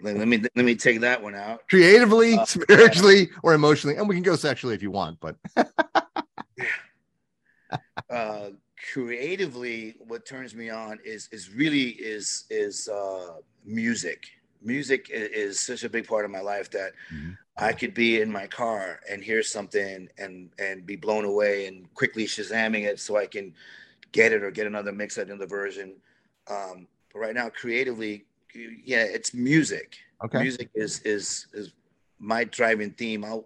[0.00, 1.68] Let, me let me take that one out.
[1.68, 3.96] Creatively, Uh, spiritually, or emotionally.
[3.96, 5.36] And we can go sexually if you want, but
[8.10, 8.50] Uh,
[8.92, 14.26] creatively, what turns me on is is really is is uh, music.
[14.60, 17.38] Music i- is such a big part of my life that Mhm.
[17.56, 21.92] I could be in my car and hear something and and be blown away and
[21.94, 23.54] quickly shazamming it so I can
[24.12, 25.94] get it or get another mix, another version.
[26.48, 29.96] Um, but right now, creatively, yeah, it's music.
[30.24, 30.38] okay.
[30.40, 31.72] Music is is is
[32.18, 33.24] my driving theme.
[33.24, 33.40] I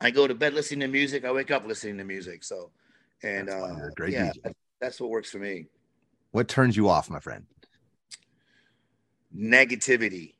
[0.00, 1.24] I go to bed listening to music.
[1.24, 2.44] I wake up listening to music.
[2.44, 2.70] So,
[3.22, 5.66] and That's uh, yeah, that- that's what works for me.
[6.32, 7.46] What turns you off, my friend?
[9.34, 10.34] Negativity.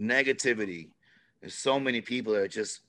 [0.00, 0.88] Negativity.
[1.40, 2.80] There's so many people that are just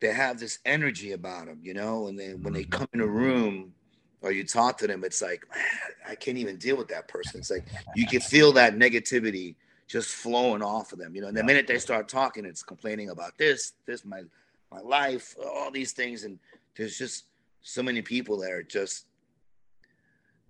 [0.00, 2.70] they have this energy about them, you know, and then when they Mhm.
[2.70, 3.74] come in a room
[4.22, 5.64] or you talk to them, it's like, man,
[6.08, 7.40] I can't even deal with that person.
[7.40, 7.64] It's like
[7.94, 9.54] you can feel that negativity
[9.88, 11.14] just flowing off of them.
[11.14, 14.22] You know, and the minute they start talking, it's complaining about this, this, my
[14.70, 16.24] my life, all these things.
[16.24, 16.38] And
[16.76, 17.24] there's just
[17.62, 19.06] so many people that are just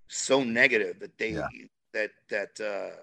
[0.07, 1.47] so negative that they Yeah.
[1.93, 2.95] that that uh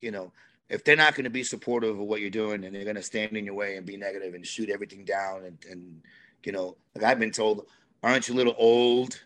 [0.00, 0.30] you know
[0.68, 3.02] if they're not going to be supportive of what you're doing and they're going to
[3.02, 6.02] stand in your way and be negative and shoot everything down and and
[6.44, 7.66] you know like i've been told
[8.02, 9.20] aren't you a little old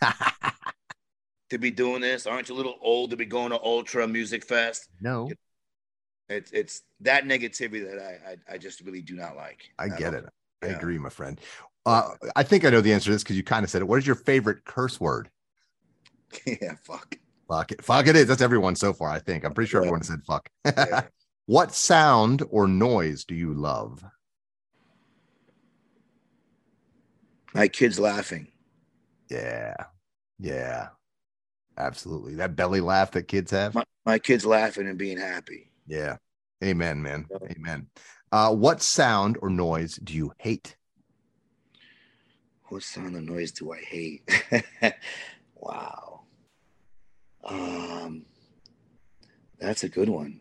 [1.50, 4.44] to be doing this aren't you a little old to be going to ultra music
[4.44, 5.30] fest no,
[6.28, 10.14] it's it's that negativity that i i, I just really do not like I get
[10.14, 10.24] it.
[10.62, 10.76] I Yeah.
[10.76, 11.38] agree, my friend.
[11.84, 13.84] Uh, I think I know the answer to this because you kind of said it.
[13.84, 15.28] What is your favorite curse word?
[16.46, 17.84] yeah fuck Fuck it.
[17.84, 18.26] Fuck it is.
[18.26, 19.44] That's everyone so far, I think.
[19.44, 20.48] I'm pretty sure everyone said fuck.
[20.64, 21.02] Yeah.
[21.46, 24.02] what sound or noise do you love?
[27.54, 28.48] My kids laughing
[29.30, 29.74] Yeah.
[30.38, 30.88] Yeah.
[31.76, 32.34] Absolutely.
[32.36, 33.74] That belly laugh that kids have.
[33.74, 36.16] my, my kids laughing and being happy Yeah.
[36.62, 37.26] Amen, man.
[37.50, 37.88] Amen.
[38.32, 40.76] Uh, what sound or noise do you hate?
[42.68, 44.28] What sound or noise do I hate?
[45.54, 46.22] wow.
[47.44, 48.24] Um,
[49.58, 50.40] that's a good one.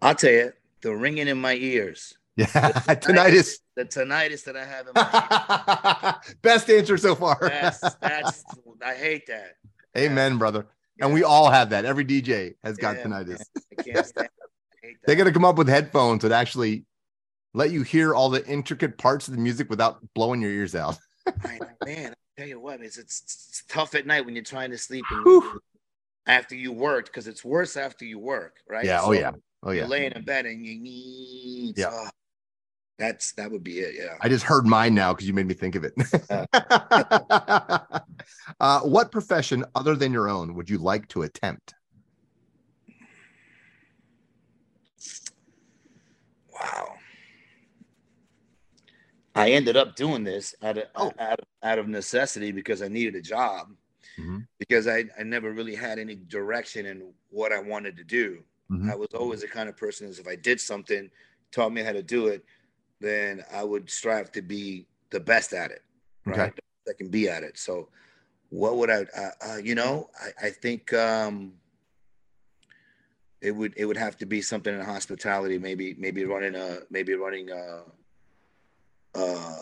[0.00, 2.16] I'll tell you, the ringing in my ears.
[2.38, 3.58] Yeah, tinnitus.
[3.74, 6.14] The tinnitus that I have in my.
[6.42, 7.36] Best answer so far.
[7.40, 8.44] That's, that's,
[8.84, 9.54] I hate that.
[9.96, 10.66] Amen, brother.
[11.00, 11.14] And Yeah.
[11.14, 11.84] we all have that.
[11.84, 13.42] Every DJ has got Yeah, tinnitus.
[13.76, 14.32] I can't stand it.
[14.72, 15.18] I hate They that.
[15.18, 16.84] got to come up with headphones that actually
[17.54, 20.96] let you hear all the intricate parts of the music without blowing your ears out.
[21.26, 24.70] I, man, I tell you what, it's, it's, it's tough at night when you're trying
[24.70, 25.42] to sleep and
[26.28, 28.84] after you work because it's worse after you work, right?
[28.84, 29.00] Yeah.
[29.02, 29.32] Oh yeah.
[29.64, 29.74] Oh yeah.
[29.74, 29.86] You're yeah.
[29.86, 31.74] laying in bed and you need.
[31.76, 31.88] Yeah.
[31.90, 32.08] oh,
[32.98, 33.94] that's that would be it.
[33.98, 34.16] Yeah.
[34.20, 35.94] I just heard mine now because you made me think of it.
[38.60, 41.74] uh, what profession other than your own would you like to attempt?
[46.52, 46.94] Wow.
[49.34, 51.12] I ended up doing this out of, Oh.
[51.18, 53.72] out, of out of necessity because I needed a job
[54.18, 54.46] Mhm.
[54.58, 58.42] because I, I never really had any direction in what I wanted to do.
[58.70, 58.90] Mhm.
[58.90, 61.08] I was always the kind of person as if I did something,
[61.52, 62.44] taught me how to do it,
[63.00, 65.82] then I would strive to be the best at it,
[66.24, 66.40] right?
[66.40, 66.52] Okay.
[66.88, 67.58] I can be at it.
[67.58, 67.88] So,
[68.50, 71.52] what would I, uh, uh, you know, I, I think um,
[73.42, 77.14] it would it would have to be something in hospitality, maybe maybe running a maybe
[77.14, 77.82] running a,
[79.14, 79.56] uh,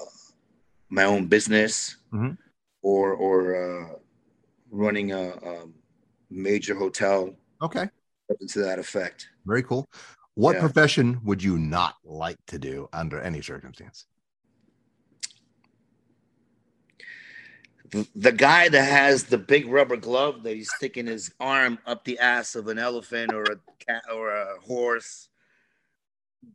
[0.88, 2.38] my own business, Mhm.
[2.82, 3.98] or or uh,
[4.70, 5.66] running a, a
[6.30, 7.88] major hotel, Okay.
[8.28, 9.28] something to that effect.
[9.44, 9.86] Very cool.
[10.36, 10.60] What Yeah.
[10.60, 14.06] profession would you not like to do under any circumstance?
[18.14, 22.18] the, guy that has the big rubber glove that he's sticking his arm up the
[22.18, 25.28] ass of an elephant or a cat or a horse.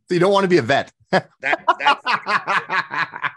[0.08, 0.92] So you don't want to be a vet.
[1.10, 2.04] That that's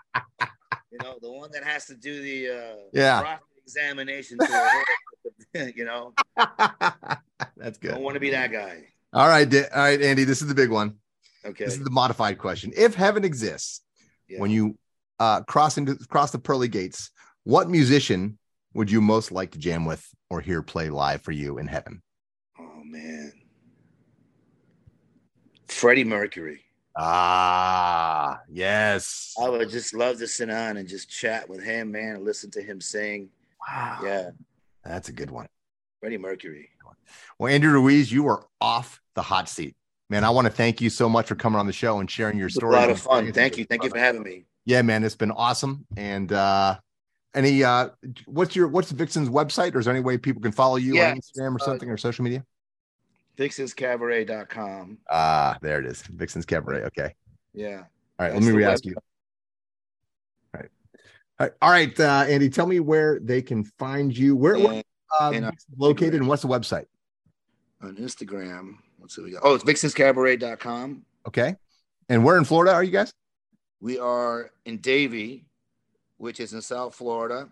[0.91, 3.37] you know the one that has to do the uh, Yeah.
[3.65, 4.39] examination.
[4.39, 6.13] To a horse, you know,
[7.57, 7.91] That's good.
[7.91, 8.87] don't want to be that guy.
[9.15, 9.51] All right.
[9.53, 10.25] All right, Andy.
[10.25, 10.95] This is the big one.
[11.45, 11.63] Okay.
[11.65, 12.71] This is the modified question.
[12.75, 13.81] If heaven exists,
[14.27, 14.39] Yeah.
[14.41, 14.77] when you
[15.19, 17.11] uh, cross into cross the pearly gates,
[17.43, 18.37] what musician
[18.73, 22.01] would you most like to jam with or hear play live for you in heaven?
[22.59, 23.31] oh man,
[25.67, 26.61] Freddie Mercury.
[26.97, 29.33] Ah, yes.
[29.41, 32.51] I would just love to sit down and just chat with him, man, and listen
[32.51, 33.29] to him sing.
[33.67, 33.99] Wow.
[34.03, 34.29] Yeah,
[34.83, 35.47] That's a good one.
[36.05, 36.69] Freddie Mercury.
[37.39, 39.75] Well, Andrew Ruiz, you are off the hot seat.
[40.11, 42.37] Man, I want to thank you so much for coming on the show and sharing
[42.37, 42.75] your was a story.
[42.75, 43.33] lot of fun.
[43.33, 43.65] Thank you.
[43.65, 44.45] Thank you for having me.
[44.65, 45.87] Yeah, man, it's been awesome.
[45.97, 46.77] And uh
[47.33, 47.89] any uh
[48.27, 51.09] what's your what's Vixen's website or is there any way people can follow you Yeah,
[51.09, 52.45] on Instagram or uh, something or social media?
[53.39, 54.99] Vixenscabaret.com.
[55.09, 56.03] Ah, there it is.
[56.03, 56.83] Vixen's Cabaret.
[56.83, 57.15] Okay.
[57.55, 57.77] Yeah.
[58.19, 58.85] All right, That's let me re-ask website.
[58.85, 58.95] you.
[60.53, 60.69] All right.
[61.39, 64.35] All right, all right uh, Andy, tell me where they can find you.
[64.35, 64.83] Where, where
[65.21, 66.85] And uh, and, uh, located and what's the website?
[67.81, 68.77] on Instagram.
[68.99, 69.41] Let's see what we got.
[69.43, 71.05] Oh, it's vixenscabaret.com.
[71.27, 71.55] Okay.
[72.09, 73.13] And where in Florida are you guys?
[73.79, 75.45] We are in Davie,
[76.17, 77.49] which is in South Florida.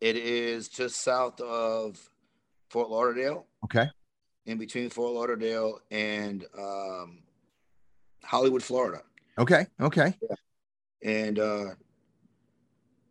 [0.00, 1.98] It is just south of
[2.70, 3.88] Fort Lauderdale, Okay.
[4.46, 7.18] in between Fort Lauderdale and um,
[8.24, 9.02] Hollywood, Florida.
[9.38, 9.66] Okay.
[9.80, 10.14] Okay.
[11.04, 11.64] And uh,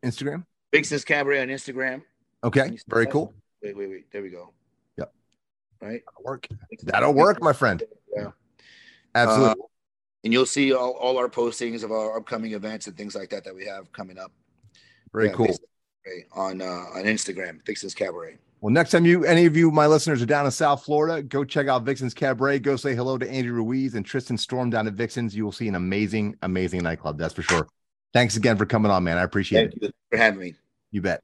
[0.03, 0.45] Instagram.
[0.73, 2.01] Vixen's Cabaret on Instagram.
[2.43, 2.63] Okay.
[2.63, 3.11] Can you see Very that?
[3.11, 3.33] cool.
[3.61, 4.11] Wait, wait, wait.
[4.11, 4.53] There we go.
[4.97, 5.13] Yep.
[5.81, 6.01] Right?
[6.05, 6.47] That'll work.
[6.83, 7.83] That'll work, my friend.
[8.15, 8.31] Yeah.
[9.15, 9.49] Absolutely.
[9.49, 9.65] Uh,
[10.23, 13.43] and you'll see all, all our postings of our upcoming events and things like that
[13.45, 14.31] that we have coming up.
[15.13, 15.57] Very Yeah, cool.
[16.33, 18.37] On uh, on Instagram, Vixen's Cabaret.
[18.61, 21.45] Well, next time you, any of you, my listeners, are down in South Florida, go
[21.45, 22.59] check out Vixen's Cabaret.
[22.59, 25.35] Go say hello to Andy Ruiz and Tristan Storm down at Vixen's.
[25.35, 27.17] You will see an amazing, amazing nightclub.
[27.17, 27.67] That's for sure.
[28.11, 29.17] Thanks again for coming on, man.
[29.17, 29.71] I appreciate it.
[29.71, 29.85] Thank it.
[29.85, 30.55] you for having me.
[30.91, 31.23] You bet.